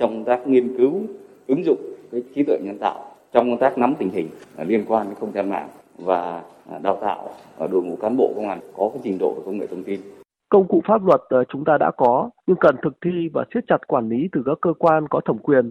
Trong 0.00 0.10
công 0.10 0.24
tác 0.24 0.46
nghiên 0.46 0.76
cứu 0.76 1.06
ứng 1.46 1.64
dụng 1.64 1.80
cái 2.12 2.22
trí 2.34 2.42
tuệ 2.42 2.58
nhân 2.62 2.78
tạo 2.80 3.14
trong 3.32 3.50
công 3.50 3.60
tác 3.60 3.78
nắm 3.78 3.94
tình 3.98 4.10
hình 4.10 4.28
liên 4.66 4.84
quan 4.88 5.06
đến 5.06 5.14
không 5.20 5.32
gian 5.32 5.50
mạng 5.50 5.68
và 5.98 6.42
đào 6.82 6.98
tạo 7.02 7.30
đội 7.58 7.82
ngũ 7.82 7.96
cán 7.96 8.16
bộ 8.16 8.32
công 8.36 8.48
an 8.48 8.60
có 8.76 8.90
cái 8.92 9.00
trình 9.04 9.18
độ 9.18 9.34
về 9.34 9.42
công 9.46 9.58
nghệ 9.58 9.66
thông 9.66 9.84
tin. 9.84 10.00
Công 10.48 10.68
cụ 10.68 10.82
pháp 10.86 11.06
luật 11.06 11.20
ờ, 11.28 11.44
chúng 11.44 11.64
ta 11.64 11.78
đã 11.78 11.90
có 11.96 12.30
nhưng 12.46 12.56
cần 12.56 12.76
thực 12.82 12.96
thi 13.04 13.28
và 13.32 13.44
siết 13.54 13.64
chặt 13.68 13.78
quản 13.86 14.08
lý 14.08 14.28
từ 14.32 14.42
các 14.46 14.58
cơ 14.60 14.72
quan 14.78 15.08
có 15.10 15.20
thẩm 15.24 15.38
quyền. 15.38 15.70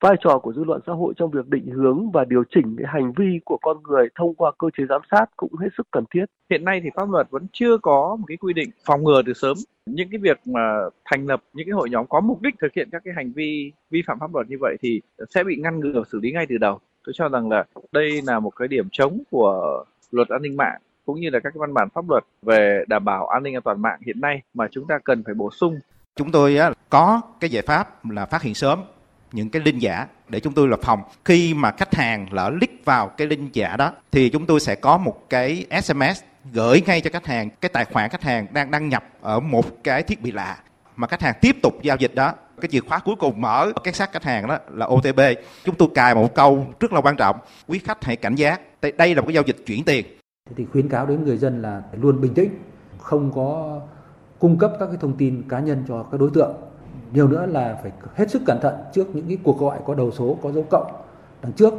Vai 0.00 0.16
trò 0.20 0.38
của 0.38 0.52
dư 0.52 0.64
luận 0.64 0.80
xã 0.86 0.92
hội 0.92 1.14
trong 1.16 1.30
việc 1.30 1.48
định 1.48 1.66
hướng 1.66 2.10
và 2.10 2.24
điều 2.24 2.44
chỉnh 2.54 2.76
cái 2.78 2.86
hành 2.90 3.12
vi 3.16 3.40
của 3.44 3.58
con 3.62 3.76
người 3.82 4.08
thông 4.18 4.34
qua 4.34 4.52
cơ 4.58 4.68
chế 4.78 4.84
giám 4.88 5.00
sát 5.10 5.26
cũng 5.36 5.56
hết 5.56 5.68
sức 5.76 5.86
cần 5.90 6.04
thiết. 6.14 6.24
Hiện 6.50 6.64
nay 6.64 6.80
thì 6.84 6.90
pháp 6.96 7.10
luật 7.10 7.30
vẫn 7.30 7.46
chưa 7.52 7.78
có 7.78 8.16
một 8.16 8.24
cái 8.28 8.36
quy 8.36 8.52
định 8.52 8.70
phòng 8.86 9.04
ngừa 9.04 9.22
từ 9.26 9.32
sớm 9.32 9.56
những 9.86 10.08
cái 10.10 10.18
việc 10.18 10.40
mà 10.46 10.60
thành 11.04 11.26
lập 11.26 11.42
những 11.52 11.66
cái 11.66 11.72
hội 11.72 11.90
nhóm 11.90 12.06
có 12.06 12.20
mục 12.20 12.42
đích 12.42 12.54
thực 12.60 12.72
hiện 12.76 12.88
các 12.92 13.02
cái 13.04 13.14
hành 13.16 13.32
vi 13.32 13.72
vi 13.90 14.02
phạm 14.06 14.18
pháp 14.20 14.34
luật 14.34 14.48
như 14.48 14.56
vậy 14.60 14.76
thì 14.80 15.00
sẽ 15.34 15.44
bị 15.44 15.56
ngăn 15.56 15.80
ngừa 15.80 16.02
xử 16.12 16.20
lý 16.22 16.32
ngay 16.32 16.46
từ 16.48 16.58
đầu 16.58 16.78
tôi 17.04 17.12
cho 17.16 17.28
rằng 17.28 17.50
là 17.50 17.64
đây 17.92 18.22
là 18.22 18.40
một 18.40 18.50
cái 18.50 18.68
điểm 18.68 18.88
chống 18.92 19.18
của 19.30 19.84
luật 20.10 20.28
an 20.28 20.42
ninh 20.42 20.56
mạng, 20.56 20.80
cũng 21.06 21.20
như 21.20 21.30
là 21.30 21.40
các 21.40 21.50
cái 21.54 21.58
văn 21.58 21.74
bản 21.74 21.88
pháp 21.94 22.10
luật 22.10 22.24
về 22.42 22.84
đảm 22.88 23.04
bảo 23.04 23.26
an 23.28 23.42
ninh 23.42 23.56
an 23.56 23.62
toàn 23.62 23.82
mạng 23.82 24.00
hiện 24.06 24.20
nay 24.20 24.42
mà 24.54 24.66
chúng 24.70 24.86
ta 24.86 24.98
cần 25.04 25.22
phải 25.24 25.34
bổ 25.34 25.50
sung. 25.50 25.78
Chúng 26.16 26.32
tôi 26.32 26.58
có 26.88 27.20
cái 27.40 27.50
giải 27.50 27.62
pháp 27.62 28.10
là 28.10 28.26
phát 28.26 28.42
hiện 28.42 28.54
sớm 28.54 28.80
những 29.32 29.50
cái 29.50 29.62
link 29.64 29.80
giả 29.80 30.06
để 30.28 30.40
chúng 30.40 30.54
tôi 30.54 30.68
lập 30.68 30.80
phòng. 30.82 31.00
Khi 31.24 31.54
mà 31.54 31.70
khách 31.70 31.94
hàng 31.94 32.26
lỡ 32.32 32.50
click 32.50 32.84
vào 32.84 33.08
cái 33.08 33.26
link 33.26 33.52
giả 33.52 33.76
đó, 33.76 33.92
thì 34.12 34.28
chúng 34.28 34.46
tôi 34.46 34.60
sẽ 34.60 34.74
có 34.74 34.98
một 34.98 35.28
cái 35.28 35.66
SMS 35.82 36.22
gửi 36.52 36.82
ngay 36.86 37.00
cho 37.00 37.10
khách 37.12 37.26
hàng 37.26 37.50
cái 37.60 37.68
tài 37.68 37.84
khoản 37.84 38.10
khách 38.10 38.22
hàng 38.22 38.46
đang 38.52 38.70
đăng 38.70 38.88
nhập 38.88 39.04
ở 39.20 39.40
một 39.40 39.64
cái 39.84 40.02
thiết 40.02 40.22
bị 40.22 40.32
lạ 40.32 40.58
mà 40.96 41.06
khách 41.06 41.22
hàng 41.22 41.34
tiếp 41.40 41.56
tục 41.62 41.74
giao 41.82 41.96
dịch 41.96 42.14
đó. 42.14 42.32
Cái 42.60 42.68
chìa 42.68 42.80
khóa 42.80 42.98
cuối 42.98 43.14
cùng 43.18 43.40
mở 43.40 43.72
cái 43.84 43.94
xác 43.94 44.12
khách 44.12 44.24
hàng 44.24 44.48
đó 44.48 44.58
là 44.70 44.86
OTP 44.86 45.20
chúng 45.64 45.74
tôi 45.74 45.88
cài 45.94 46.14
một 46.14 46.34
câu 46.34 46.66
rất 46.80 46.92
là 46.92 47.00
quan 47.00 47.16
trọng. 47.16 47.36
Quý 47.68 47.78
khách 47.78 48.04
hãy 48.04 48.16
cảnh 48.16 48.34
giác. 48.34 48.60
Đây 48.96 49.14
là 49.14 49.20
một 49.20 49.26
cái 49.26 49.34
giao 49.34 49.44
dịch 49.46 49.56
chuyển 49.66 49.84
tiền. 49.84 50.06
Thì 50.56 50.66
khuyến 50.72 50.88
cáo 50.88 51.06
đến 51.06 51.24
người 51.24 51.36
dân 51.36 51.62
là 51.62 51.82
luôn 51.92 52.20
bình 52.20 52.34
tĩnh, 52.34 52.50
không 52.98 53.32
có 53.34 53.80
cung 54.38 54.58
cấp 54.58 54.72
các 54.80 54.86
cái 54.86 54.96
thông 55.00 55.16
tin 55.16 55.42
cá 55.48 55.60
nhân 55.60 55.84
cho 55.88 56.02
các 56.02 56.20
đối 56.20 56.30
tượng. 56.34 56.54
Nhiều 57.12 57.28
nữa 57.28 57.46
là 57.46 57.78
phải 57.82 57.92
hết 58.14 58.30
sức 58.30 58.42
cẩn 58.46 58.60
thận 58.62 58.74
trước 58.92 59.16
những 59.16 59.28
cái 59.28 59.38
cuộc 59.42 59.58
gọi 59.58 59.78
có 59.86 59.94
đầu 59.94 60.10
số, 60.10 60.38
có 60.42 60.52
dấu 60.52 60.66
cộng 60.70 60.92
đằng 61.42 61.52
trước, 61.52 61.74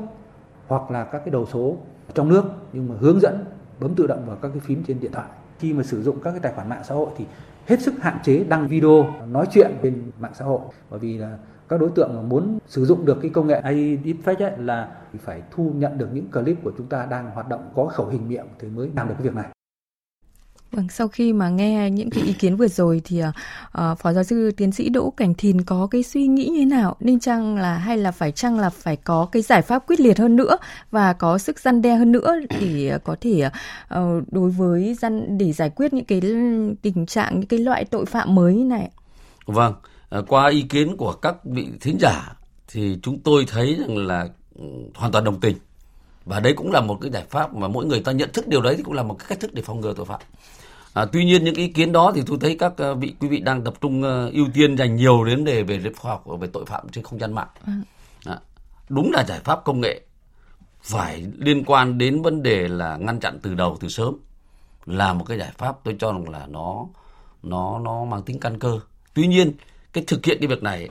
hoặc 0.67 0.91
là 0.91 1.03
các 1.03 1.19
cái 1.19 1.29
đầu 1.29 1.47
số 1.53 1.77
trong 2.13 2.29
nước, 2.29 2.43
nhưng 2.73 2.89
mà 2.89 2.95
hướng 2.99 3.19
dẫn, 3.19 3.45
bấm 3.79 3.95
tự 3.95 4.07
động 4.07 4.23
vào 4.27 4.35
các 4.41 4.49
cái 4.53 4.59
phím 4.59 4.83
trên 4.87 4.99
điện 4.99 5.11
thoại. 5.11 5.27
Khi 5.59 5.73
mà 5.73 5.83
sử 5.83 6.03
dụng 6.03 6.19
các 6.23 6.31
cái 6.31 6.39
tài 6.39 6.51
khoản 6.53 6.69
mạng 6.69 6.83
xã 6.83 6.95
hội 6.95 7.09
thì 7.17 7.25
hết 7.65 7.81
sức 7.81 7.93
hạn 8.01 8.17
chế 8.23 8.43
đăng 8.43 8.67
video, 8.67 9.13
nói 9.27 9.45
chuyện 9.51 9.71
trên 9.83 10.11
mạng 10.19 10.33
xã 10.35 10.45
hội 10.45 10.59
bởi 10.89 10.99
vì 10.99 11.17
là 11.17 11.37
các 11.69 11.79
đối 11.79 11.89
tượng 11.89 12.29
muốn 12.29 12.59
sử 12.67 12.85
dụng 12.85 13.05
được 13.05 13.17
cái 13.21 13.31
công 13.33 13.47
nghệ 13.47 13.55
AI 13.55 13.97
deepfake 13.97 14.45
ấy 14.45 14.57
là 14.57 14.89
phải 15.17 15.41
thu 15.51 15.71
nhận 15.75 15.97
được 15.97 16.07
những 16.13 16.31
clip 16.31 16.57
của 16.63 16.71
chúng 16.77 16.87
ta 16.87 17.05
đang 17.05 17.31
hoạt 17.31 17.49
động 17.49 17.71
có 17.75 17.85
khẩu 17.85 18.07
hình 18.07 18.29
miệng 18.29 18.45
thì 18.59 18.67
mới 18.67 18.89
làm 18.95 19.07
được 19.07 19.13
cái 19.17 19.23
việc 19.23 19.35
này. 19.35 19.47
Vâng, 20.75 20.89
sau 20.89 21.07
khi 21.07 21.33
mà 21.33 21.49
nghe 21.49 21.89
những 21.89 22.09
cái 22.09 22.23
ý 22.23 22.33
kiến 22.33 22.55
vừa 22.55 22.67
rồi 22.67 23.01
thì 23.05 23.21
uh, 23.23 23.99
phó 23.99 24.13
giáo 24.13 24.23
sư 24.23 24.51
tiến 24.57 24.71
sĩ 24.71 24.89
Đỗ 24.89 25.13
Cảnh 25.17 25.33
Thìn 25.33 25.61
có 25.61 25.87
cái 25.91 26.03
suy 26.03 26.27
nghĩ 26.27 26.45
như 26.45 26.59
thế 26.59 26.65
nào? 26.65 26.95
Nên 26.99 27.19
chăng 27.19 27.57
là 27.57 27.77
hay 27.77 27.97
là 27.97 28.11
phải 28.11 28.31
chăng 28.31 28.59
là 28.59 28.69
phải 28.69 28.95
có 28.95 29.27
cái 29.31 29.41
giải 29.41 29.61
pháp 29.61 29.87
quyết 29.87 29.99
liệt 29.99 30.19
hơn 30.19 30.35
nữa 30.35 30.57
và 30.91 31.13
có 31.13 31.37
sức 31.37 31.59
răn 31.59 31.81
đe 31.81 31.95
hơn 31.95 32.11
nữa 32.11 32.35
để 32.59 32.97
có 33.03 33.15
thể 33.21 33.45
uh, 33.45 34.23
đối 34.31 34.49
với 34.49 34.95
dân 35.01 35.37
để 35.37 35.51
giải 35.51 35.69
quyết 35.69 35.93
những 35.93 36.05
cái 36.05 36.21
tình 36.81 37.05
trạng 37.05 37.39
những 37.39 37.47
cái 37.47 37.59
loại 37.59 37.85
tội 37.85 38.05
phạm 38.05 38.35
mới 38.35 38.55
như 38.55 38.63
này. 38.63 38.89
Vâng, 39.45 39.73
qua 40.27 40.49
ý 40.49 40.61
kiến 40.61 40.97
của 40.97 41.13
các 41.13 41.35
vị 41.45 41.67
thính 41.81 41.97
giả 41.99 42.35
thì 42.67 42.97
chúng 43.01 43.19
tôi 43.19 43.45
thấy 43.51 43.77
rằng 43.79 43.97
là 43.97 44.27
ừ, 44.55 44.65
hoàn 44.95 45.11
toàn 45.11 45.23
đồng 45.23 45.39
tình. 45.39 45.57
Và 46.25 46.39
đấy 46.39 46.53
cũng 46.53 46.71
là 46.71 46.81
một 46.81 46.97
cái 47.01 47.11
giải 47.11 47.23
pháp 47.29 47.53
mà 47.53 47.67
mỗi 47.67 47.85
người 47.85 47.99
ta 47.99 48.11
nhận 48.11 48.29
thức 48.33 48.47
điều 48.47 48.61
đấy 48.61 48.75
thì 48.77 48.83
cũng 48.83 48.93
là 48.93 49.03
một 49.03 49.15
cái 49.19 49.25
cách 49.29 49.39
thức 49.39 49.53
để 49.53 49.61
phòng 49.61 49.81
ngừa 49.81 49.93
tội 49.93 50.05
phạm. 50.05 50.19
À, 50.95 51.05
tuy 51.05 51.25
nhiên 51.25 51.43
những 51.43 51.55
ý 51.55 51.67
kiến 51.67 51.91
đó 51.91 52.11
thì 52.15 52.21
tôi 52.25 52.37
thấy 52.41 52.55
các 52.59 52.73
uh, 52.91 52.97
vị 52.97 53.15
quý 53.19 53.27
vị 53.27 53.39
đang 53.39 53.63
tập 53.63 53.73
trung 53.81 54.03
uh, 54.03 54.33
ưu 54.33 54.47
tiên 54.53 54.77
dành 54.77 54.95
nhiều 54.95 55.23
đến 55.23 55.45
đề 55.45 55.63
về 55.63 55.81
khoa 55.97 56.11
học 56.11 56.23
về 56.39 56.47
tội 56.53 56.65
phạm 56.65 56.89
trên 56.89 57.03
không 57.03 57.19
gian 57.19 57.33
mạng. 57.33 57.47
À, 58.25 58.39
đúng 58.89 59.11
là 59.11 59.23
giải 59.27 59.39
pháp 59.43 59.63
công 59.65 59.81
nghệ 59.81 60.01
phải 60.81 61.25
liên 61.37 61.63
quan 61.65 61.97
đến 61.97 62.21
vấn 62.21 62.43
đề 62.43 62.67
là 62.67 62.97
ngăn 62.97 63.19
chặn 63.19 63.39
từ 63.41 63.53
đầu 63.53 63.77
từ 63.79 63.87
sớm 63.87 64.15
là 64.85 65.13
một 65.13 65.25
cái 65.27 65.37
giải 65.37 65.51
pháp 65.57 65.77
tôi 65.83 65.95
cho 65.99 66.11
rằng 66.11 66.29
là 66.29 66.47
nó 66.47 66.85
nó 67.43 67.79
nó 67.79 68.05
mang 68.05 68.21
tính 68.21 68.39
căn 68.39 68.59
cơ. 68.59 68.79
Tuy 69.13 69.27
nhiên 69.27 69.53
cái 69.93 70.03
thực 70.07 70.25
hiện 70.25 70.37
cái 70.41 70.47
việc 70.47 70.63
này 70.63 70.89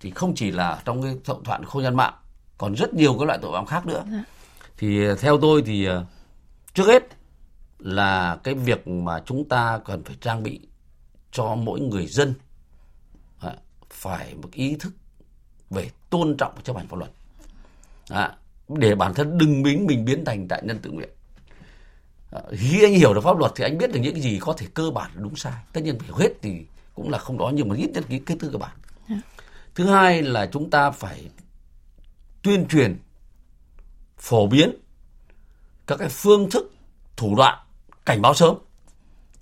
thì 0.00 0.10
không 0.10 0.34
chỉ 0.34 0.50
là 0.50 0.82
trong 0.84 1.02
cái 1.02 1.16
tội 1.24 1.38
phạm 1.44 1.64
không 1.64 1.82
gian 1.82 1.96
mạng 1.96 2.14
còn 2.58 2.74
rất 2.74 2.94
nhiều 2.94 3.16
các 3.18 3.24
loại 3.24 3.38
tội 3.42 3.52
phạm 3.52 3.66
khác 3.66 3.86
nữa. 3.86 4.02
À. 4.12 4.24
Thì 4.78 5.00
theo 5.20 5.38
tôi 5.40 5.62
thì 5.66 5.88
trước 6.74 6.86
hết 6.86 7.02
là 7.84 8.38
cái 8.44 8.54
việc 8.54 8.88
mà 8.88 9.22
chúng 9.26 9.48
ta 9.48 9.80
cần 9.84 10.04
phải 10.04 10.16
trang 10.20 10.42
bị 10.42 10.60
cho 11.32 11.54
mỗi 11.54 11.80
người 11.80 12.06
dân 12.06 12.34
phải 13.90 14.34
một 14.34 14.48
ý 14.52 14.76
thức 14.80 14.92
về 15.70 15.90
tôn 16.10 16.36
trọng 16.36 16.62
chấp 16.62 16.76
hành 16.76 16.88
pháp 16.88 16.96
luật. 16.96 17.10
À, 18.08 18.36
để 18.68 18.94
bản 18.94 19.14
thân 19.14 19.38
đừng 19.38 19.62
biến 19.62 19.86
mình 19.86 20.04
biến 20.04 20.24
thành 20.24 20.48
đại 20.48 20.62
nhân 20.64 20.78
tự 20.82 20.90
nguyện. 20.90 21.08
À, 22.32 22.40
khi 22.50 22.84
anh 22.84 22.92
hiểu 22.92 23.14
được 23.14 23.20
pháp 23.20 23.38
luật 23.38 23.52
thì 23.56 23.64
anh 23.64 23.78
biết 23.78 23.92
được 23.92 24.00
những 24.00 24.14
cái 24.14 24.22
gì 24.22 24.38
có 24.40 24.52
thể 24.52 24.66
cơ 24.74 24.90
bản 24.90 25.10
đúng 25.14 25.36
sai. 25.36 25.62
Tất 25.72 25.80
nhiên 25.80 25.98
phải 25.98 26.08
hết 26.12 26.32
thì 26.42 26.66
cũng 26.94 27.10
là 27.10 27.18
không 27.18 27.38
đó 27.38 27.50
nhưng 27.54 27.68
mà 27.68 27.76
ít 27.76 27.90
nhất 27.94 28.04
cái 28.08 28.20
kiến 28.26 28.38
thức 28.38 28.50
cơ 28.52 28.58
bản. 28.58 28.76
Dạ. 29.08 29.16
thứ 29.74 29.86
hai 29.86 30.22
là 30.22 30.46
chúng 30.46 30.70
ta 30.70 30.90
phải 30.90 31.30
tuyên 32.42 32.66
truyền 32.68 32.98
phổ 34.18 34.46
biến 34.46 34.70
các 35.86 35.96
cái 35.96 36.08
phương 36.08 36.50
thức 36.50 36.72
thủ 37.16 37.34
đoạn 37.36 37.63
cảnh 38.06 38.22
báo 38.22 38.34
sớm 38.34 38.56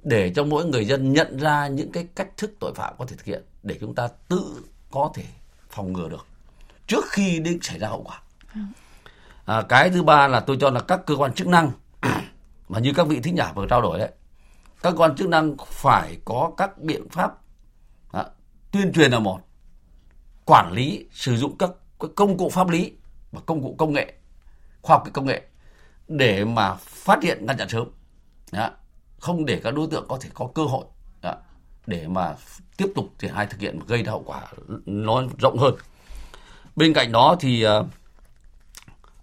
để 0.03 0.33
cho 0.35 0.45
mỗi 0.45 0.65
người 0.65 0.85
dân 0.85 1.13
nhận 1.13 1.39
ra 1.39 1.67
những 1.67 1.93
cái 1.93 2.07
cách 2.15 2.29
thức 2.37 2.55
tội 2.61 2.75
phạm 2.75 2.95
có 2.99 3.05
thể 3.07 3.17
thực 3.17 3.25
hiện 3.25 3.43
để 3.63 3.77
chúng 3.81 3.95
ta 3.95 4.09
tự 4.29 4.65
có 4.91 5.13
thể 5.15 5.25
phòng 5.71 5.93
ngừa 5.93 6.09
được 6.09 6.27
trước 6.87 7.05
khi 7.09 7.39
đến 7.39 7.59
xảy 7.63 7.79
ra 7.79 7.89
hậu 7.89 8.03
quả. 8.03 8.23
À, 9.45 9.63
cái 9.69 9.91
thứ 9.91 10.03
ba 10.03 10.29
là 10.29 10.41
tôi 10.41 10.57
cho 10.61 10.71
là 10.71 10.81
các 10.81 11.01
cơ 11.07 11.17
quan 11.17 11.35
chức 11.35 11.47
năng 11.47 11.71
mà 12.69 12.79
như 12.79 12.93
các 12.97 13.07
vị 13.07 13.21
thính 13.21 13.37
giả 13.37 13.53
vừa 13.53 13.67
trao 13.71 13.83
đổi 13.83 13.99
đấy, 13.99 14.11
các 14.83 14.91
cơ 14.91 14.97
quan 14.97 15.17
chức 15.17 15.29
năng 15.29 15.57
phải 15.67 16.17
có 16.25 16.53
các 16.57 16.79
biện 16.79 17.09
pháp 17.09 17.33
à, 18.13 18.25
tuyên 18.71 18.93
truyền 18.93 19.11
là 19.11 19.19
một, 19.19 19.41
quản 20.45 20.73
lý 20.73 21.07
sử 21.13 21.37
dụng 21.37 21.59
các, 21.59 21.71
các 22.01 22.11
công 22.17 22.39
cụ 22.39 22.49
pháp 22.49 22.69
lý 22.69 22.93
và 23.33 23.41
công 23.47 23.63
cụ 23.63 23.75
công 23.79 23.93
nghệ, 23.93 24.13
khoa 24.83 24.97
học 24.97 25.07
công 25.13 25.27
nghệ 25.27 25.43
để 26.09 26.45
mà 26.45 26.75
phát 26.75 27.23
hiện 27.23 27.47
ngăn 27.47 27.57
chặn 27.59 27.69
sớm 27.69 27.89
đó. 28.53 28.71
không 29.19 29.45
để 29.45 29.61
các 29.65 29.75
đối 29.75 29.87
tượng 29.87 30.05
có 30.09 30.19
thể 30.21 30.31
có 30.35 30.49
cơ 30.55 30.63
hội 30.63 30.85
đó. 31.23 31.35
để 31.87 32.09
mà 32.09 32.35
tiếp 32.77 32.93
tục 32.95 33.07
triển 33.19 33.35
khai 33.35 33.47
thực 33.47 33.61
hiện 33.61 33.81
gây 33.87 34.03
ra 34.03 34.11
hậu 34.11 34.23
quả 34.23 34.43
nó 34.87 35.23
rộng 35.39 35.59
hơn 35.59 35.75
bên 36.77 36.95
cạnh 36.95 37.13
đó 37.13 37.37
thì 37.41 37.67
uh, 37.67 37.87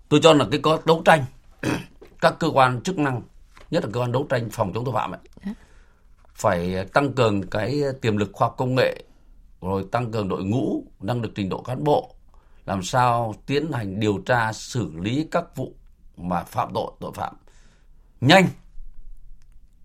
tôi 0.10 0.20
cho 0.24 0.34
là 0.34 0.46
cái 0.52 0.60
có 0.64 0.80
đấu 0.86 1.02
tranh 1.06 1.26
các 2.22 2.36
cơ 2.40 2.50
quan 2.54 2.82
chức 2.82 3.00
năng 3.00 3.22
nhất 3.72 3.84
là 3.84 3.90
cơ 3.94 4.00
quan 4.00 4.12
đấu 4.12 4.26
tranh 4.30 4.50
phòng 4.52 4.74
chống 4.74 4.86
tội 4.86 4.94
phạm 4.94 5.12
ấy 5.12 5.54
phải 6.34 6.86
tăng 6.94 7.14
cường 7.14 7.50
cái 7.50 7.82
tiềm 8.02 8.18
lực 8.18 8.30
khoa 8.34 8.48
học 8.48 8.56
công 8.58 8.76
nghệ 8.76 9.04
rồi 9.62 9.86
tăng 9.92 10.12
cường 10.12 10.30
đội 10.30 10.44
ngũ 10.44 10.84
năng 11.00 11.22
lực 11.22 11.32
trình 11.36 11.50
độ 11.50 11.62
cán 11.62 11.84
bộ 11.84 12.16
làm 12.66 12.84
sao 12.84 13.36
tiến 13.46 13.72
hành 13.72 14.00
điều 14.00 14.18
tra 14.26 14.54
xử 14.54 14.92
lý 14.96 15.28
các 15.32 15.56
vụ 15.56 15.74
mà 16.18 16.44
phạm 16.44 16.70
tội 16.74 16.92
tội 17.00 17.12
phạm 17.16 17.36
nhanh 18.22 18.48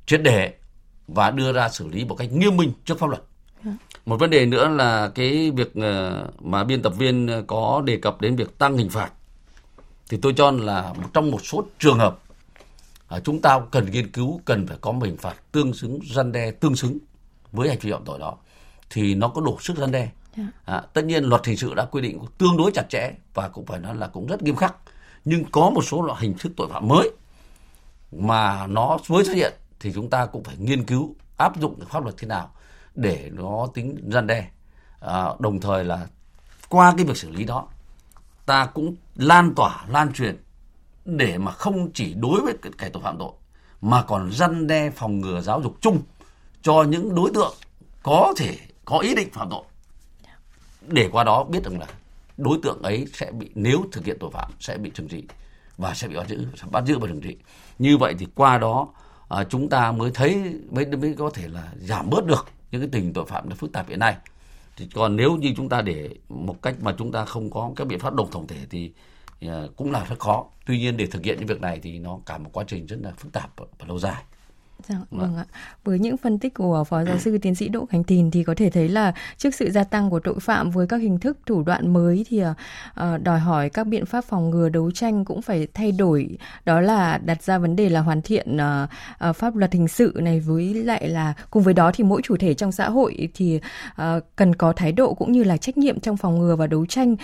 triệt 0.06 0.22
để 0.22 0.54
và 1.08 1.30
đưa 1.30 1.52
ra 1.52 1.68
xử 1.68 1.88
lý 1.88 2.04
một 2.04 2.14
cách 2.14 2.32
nghiêm 2.32 2.56
minh 2.56 2.72
trước 2.84 2.98
pháp 2.98 3.10
luật. 3.10 3.22
Một 4.06 4.16
vấn 4.16 4.30
đề 4.30 4.46
nữa 4.46 4.68
là 4.68 5.08
cái 5.14 5.50
việc 5.50 5.74
ờ, 5.74 6.26
mà 6.40 6.64
biên 6.64 6.82
tập 6.82 6.92
viên 6.98 7.44
có 7.46 7.82
đề 7.84 7.96
cập 7.96 8.20
đến 8.20 8.36
việc 8.36 8.58
tăng 8.58 8.76
hình 8.76 8.90
phạt 8.90 9.10
thì 10.08 10.18
tôi 10.22 10.34
cho 10.36 10.50
là 10.50 10.94
trong 11.12 11.30
một 11.30 11.46
số 11.46 11.64
trường 11.78 11.98
hợp 11.98 12.18
à, 13.08 13.20
chúng 13.24 13.40
ta 13.40 13.60
cần 13.70 13.90
nghiên 13.90 14.12
cứu 14.12 14.40
cần 14.44 14.66
phải 14.66 14.76
có 14.80 14.92
hình 15.02 15.16
phạt 15.16 15.34
tương 15.52 15.74
xứng 15.74 15.98
răn 16.14 16.32
đe 16.32 16.50
tương 16.50 16.76
xứng 16.76 16.98
với 17.52 17.68
hành 17.68 17.78
vi 17.80 17.92
phạm 17.92 18.04
tội 18.04 18.18
đó 18.18 18.36
thì 18.90 19.14
nó 19.14 19.28
có 19.28 19.40
đủ 19.40 19.56
sức 19.60 19.76
răn 19.76 19.92
đe 19.92 20.10
dạ. 20.36 20.44
à, 20.64 20.82
tất 20.92 21.04
nhiên 21.04 21.24
luật 21.24 21.46
hình 21.46 21.56
sự 21.56 21.74
đã 21.74 21.84
quy 21.84 22.02
định 22.02 22.18
tương 22.38 22.56
đối 22.56 22.70
chặt 22.74 22.86
chẽ 22.88 23.12
và 23.34 23.48
cũng 23.48 23.66
phải 23.66 23.80
nói 23.80 23.94
là 23.96 24.06
cũng 24.06 24.26
rất 24.26 24.42
nghiêm 24.42 24.56
khắc 24.56 24.74
nhưng 25.24 25.44
có 25.44 25.70
một 25.70 25.82
số 25.82 26.02
loại 26.02 26.20
hình 26.22 26.34
thức 26.38 26.52
tội 26.56 26.68
phạm 26.70 26.88
mới 26.88 27.10
mà 28.12 28.66
nó 28.66 28.98
mới 29.08 29.24
xuất 29.24 29.34
hiện 29.34 29.52
thì 29.84 29.92
chúng 29.94 30.10
ta 30.10 30.26
cũng 30.26 30.44
phải 30.44 30.56
nghiên 30.58 30.84
cứu 30.84 31.14
áp 31.36 31.60
dụng 31.60 31.80
pháp 31.88 32.02
luật 32.02 32.16
thế 32.18 32.28
nào 32.28 32.50
để 32.94 33.30
nó 33.32 33.66
tính 33.74 34.10
răn 34.12 34.26
đe. 34.26 34.50
À, 35.00 35.24
đồng 35.38 35.60
thời 35.60 35.84
là 35.84 36.06
qua 36.68 36.94
cái 36.96 37.06
việc 37.06 37.16
xử 37.16 37.30
lý 37.30 37.44
đó 37.44 37.68
ta 38.46 38.66
cũng 38.66 38.94
lan 39.16 39.54
tỏa 39.54 39.84
lan 39.88 40.12
truyền 40.12 40.42
để 41.04 41.38
mà 41.38 41.52
không 41.52 41.90
chỉ 41.94 42.14
đối 42.14 42.40
với 42.40 42.54
kẻ 42.78 42.88
tội 42.88 43.02
phạm 43.02 43.18
tội 43.18 43.32
mà 43.80 44.02
còn 44.02 44.32
răn 44.32 44.66
đe 44.66 44.90
phòng 44.90 45.20
ngừa 45.20 45.40
giáo 45.40 45.62
dục 45.62 45.76
chung 45.80 46.02
cho 46.62 46.82
những 46.82 47.14
đối 47.14 47.30
tượng 47.34 47.54
có 48.02 48.34
thể 48.36 48.56
có 48.84 48.98
ý 48.98 49.14
định 49.14 49.28
phạm 49.32 49.50
tội. 49.50 49.62
Để 50.80 51.08
qua 51.12 51.24
đó 51.24 51.44
biết 51.44 51.64
rằng 51.64 51.80
là 51.80 51.86
đối 52.36 52.58
tượng 52.62 52.82
ấy 52.82 53.06
sẽ 53.12 53.32
bị 53.32 53.50
nếu 53.54 53.84
thực 53.92 54.04
hiện 54.04 54.16
tội 54.20 54.30
phạm 54.30 54.50
sẽ 54.60 54.78
bị 54.78 54.90
trừng 54.94 55.08
trị 55.08 55.24
và 55.76 55.94
sẽ 55.94 56.08
bị 56.08 56.16
bắt 56.16 56.28
giữ 56.28 56.46
bắt 56.70 56.84
giữ 56.86 56.98
và 56.98 57.06
trừng 57.08 57.20
trị. 57.20 57.36
Như 57.78 57.96
vậy 57.96 58.14
thì 58.18 58.26
qua 58.34 58.58
đó 58.58 58.88
à, 59.28 59.44
chúng 59.44 59.68
ta 59.68 59.92
mới 59.92 60.10
thấy 60.14 60.54
mới 60.70 60.87
mới 60.87 61.14
có 61.18 61.30
thể 61.30 61.48
là 61.48 61.72
giảm 61.76 62.10
bớt 62.10 62.26
được 62.26 62.46
những 62.70 62.80
cái 62.80 62.90
tình 62.92 63.12
tội 63.12 63.24
phạm 63.26 63.48
nó 63.48 63.56
phức 63.56 63.72
tạp 63.72 63.88
hiện 63.88 63.98
nay. 63.98 64.16
Thì 64.76 64.88
còn 64.94 65.16
nếu 65.16 65.37
như 65.37 65.54
chúng 65.56 65.68
ta 65.68 65.82
để 65.82 66.10
một 66.28 66.62
cách 66.62 66.74
mà 66.80 66.94
chúng 66.98 67.12
ta 67.12 67.24
không 67.24 67.50
có 67.50 67.72
các 67.76 67.87
biện 67.87 67.98
pháp 67.98 68.14
đồng 68.14 68.30
tổng 68.30 68.46
thể 68.46 68.56
thì 68.70 68.92
ờ, 69.40 69.68
cũng 69.76 69.92
là 69.92 70.04
rất 70.04 70.18
khó. 70.18 70.46
Tuy 70.66 70.78
nhiên 70.78 70.96
để 70.96 71.06
thực 71.06 71.24
hiện 71.24 71.38
những 71.38 71.46
việc 71.46 71.60
này 71.60 71.80
thì 71.82 71.98
nó 71.98 72.18
cả 72.26 72.38
một 72.38 72.50
quá 72.52 72.64
trình 72.66 72.87
rất 72.87 72.96
là 73.02 73.10
phức 73.10 73.32
tạp 73.32 73.50
và 73.56 73.87
lâu 73.87 73.98
dài. 73.98 74.22
Dạ, 74.88 74.96
vâng 75.10 75.36
ạ. 75.36 75.44
Với 75.84 75.98
những 75.98 76.16
phân 76.16 76.38
tích 76.38 76.54
của 76.54 76.84
Phó 76.84 77.04
Giáo 77.04 77.18
sư 77.18 77.38
Tiến 77.38 77.54
sĩ 77.54 77.68
Đỗ 77.68 77.86
Khánh 77.86 78.04
Thìn 78.04 78.30
thì 78.30 78.44
có 78.44 78.54
thể 78.56 78.70
thấy 78.70 78.88
là 78.88 79.14
trước 79.36 79.54
sự 79.54 79.70
gia 79.70 79.84
tăng 79.84 80.10
của 80.10 80.20
tội 80.20 80.40
phạm 80.40 80.70
với 80.70 80.86
các 80.86 80.96
hình 80.96 81.18
thức 81.18 81.38
thủ 81.46 81.62
đoạn 81.62 81.92
mới 81.92 82.24
thì 82.28 82.42
uh, 82.44 83.22
đòi 83.22 83.38
hỏi 83.38 83.70
các 83.70 83.86
biện 83.86 84.06
pháp 84.06 84.24
phòng 84.24 84.50
ngừa 84.50 84.68
đấu 84.68 84.90
tranh 84.90 85.24
cũng 85.24 85.42
phải 85.42 85.68
thay 85.74 85.92
đổi. 85.92 86.38
Đó 86.64 86.80
là 86.80 87.18
đặt 87.18 87.42
ra 87.42 87.58
vấn 87.58 87.76
đề 87.76 87.88
là 87.88 88.00
hoàn 88.00 88.22
thiện 88.22 88.56
uh, 88.56 89.36
pháp 89.36 89.56
luật 89.56 89.72
hình 89.72 89.88
sự 89.88 90.12
này 90.22 90.40
với 90.40 90.74
lại 90.74 91.08
là 91.08 91.34
cùng 91.50 91.62
với 91.62 91.74
đó 91.74 91.90
thì 91.94 92.04
mỗi 92.04 92.22
chủ 92.24 92.36
thể 92.36 92.54
trong 92.54 92.72
xã 92.72 92.88
hội 92.88 93.28
thì 93.34 93.60
cần 94.36 94.54
có 94.54 94.72
thái 94.72 94.92
độ 94.92 95.14
cũng 95.14 95.32
như 95.32 95.44
là 95.44 95.56
trách 95.56 95.78
nhiệm 95.78 96.00
trong 96.00 96.16
phòng 96.16 96.38
ngừa 96.38 96.56
và 96.56 96.66
đấu 96.66 96.86
tranh. 96.86 97.16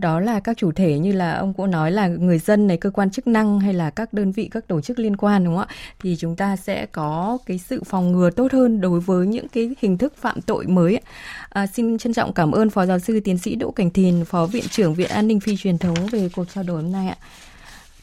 Đó 0.00 0.20
là 0.20 0.40
các 0.40 0.56
chủ 0.56 0.72
thể 0.72 0.98
như 0.98 1.12
là 1.12 1.32
ông 1.32 1.54
cũng 1.54 1.70
nói 1.70 1.92
là 1.92 2.06
người 2.06 2.38
dân 2.38 2.66
này, 2.66 2.76
cơ 2.76 2.90
quan 2.90 3.10
chức 3.10 3.26
năng 3.26 3.60
hay 3.60 3.74
là 3.74 3.90
các 3.90 4.12
đơn 4.12 4.32
vị, 4.32 4.48
các 4.52 4.68
tổ 4.68 4.80
chức 4.80 4.98
liên 4.98 5.16
quan 5.16 5.44
đúng 5.44 5.56
không 5.56 5.66
ạ? 5.68 5.74
Thì 6.00 6.16
chúng 6.18 6.36
ta 6.36 6.56
sẽ 6.56 6.86
có 6.86 7.07
cái 7.46 7.58
sự 7.58 7.82
phòng 7.84 8.12
ngừa 8.12 8.30
tốt 8.30 8.52
hơn 8.52 8.80
đối 8.80 9.00
với 9.00 9.26
những 9.26 9.48
cái 9.48 9.70
hình 9.80 9.98
thức 9.98 10.16
phạm 10.16 10.40
tội 10.40 10.66
mới. 10.66 11.00
À, 11.48 11.66
xin 11.66 11.98
trân 11.98 12.12
trọng 12.14 12.32
cảm 12.32 12.52
ơn 12.52 12.70
Phó 12.70 12.86
Giáo 12.86 12.98
sư 12.98 13.20
Tiến 13.20 13.38
sĩ 13.38 13.54
Đỗ 13.54 13.70
Cảnh 13.70 13.90
Thìn, 13.90 14.24
Phó 14.24 14.46
Viện 14.46 14.64
trưởng 14.70 14.94
Viện 14.94 15.10
An 15.10 15.28
ninh 15.28 15.40
Phi 15.40 15.56
truyền 15.56 15.78
thống 15.78 16.06
về 16.10 16.28
cuộc 16.36 16.44
trao 16.54 16.64
đổi 16.64 16.82
hôm 16.82 16.92
nay 16.92 17.08
ạ. 17.08 17.16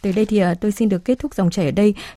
Tới 0.02 0.14
đây 0.14 0.26
thì 0.26 0.38
à, 0.38 0.54
tôi 0.62 0.72
xin 0.72 0.90
được 0.90 1.06
kết 1.06 1.20
thúc 1.20 1.36
dòng 1.36 1.50
chảy 1.50 1.66
ở 1.66 1.72
đây. 1.72 1.94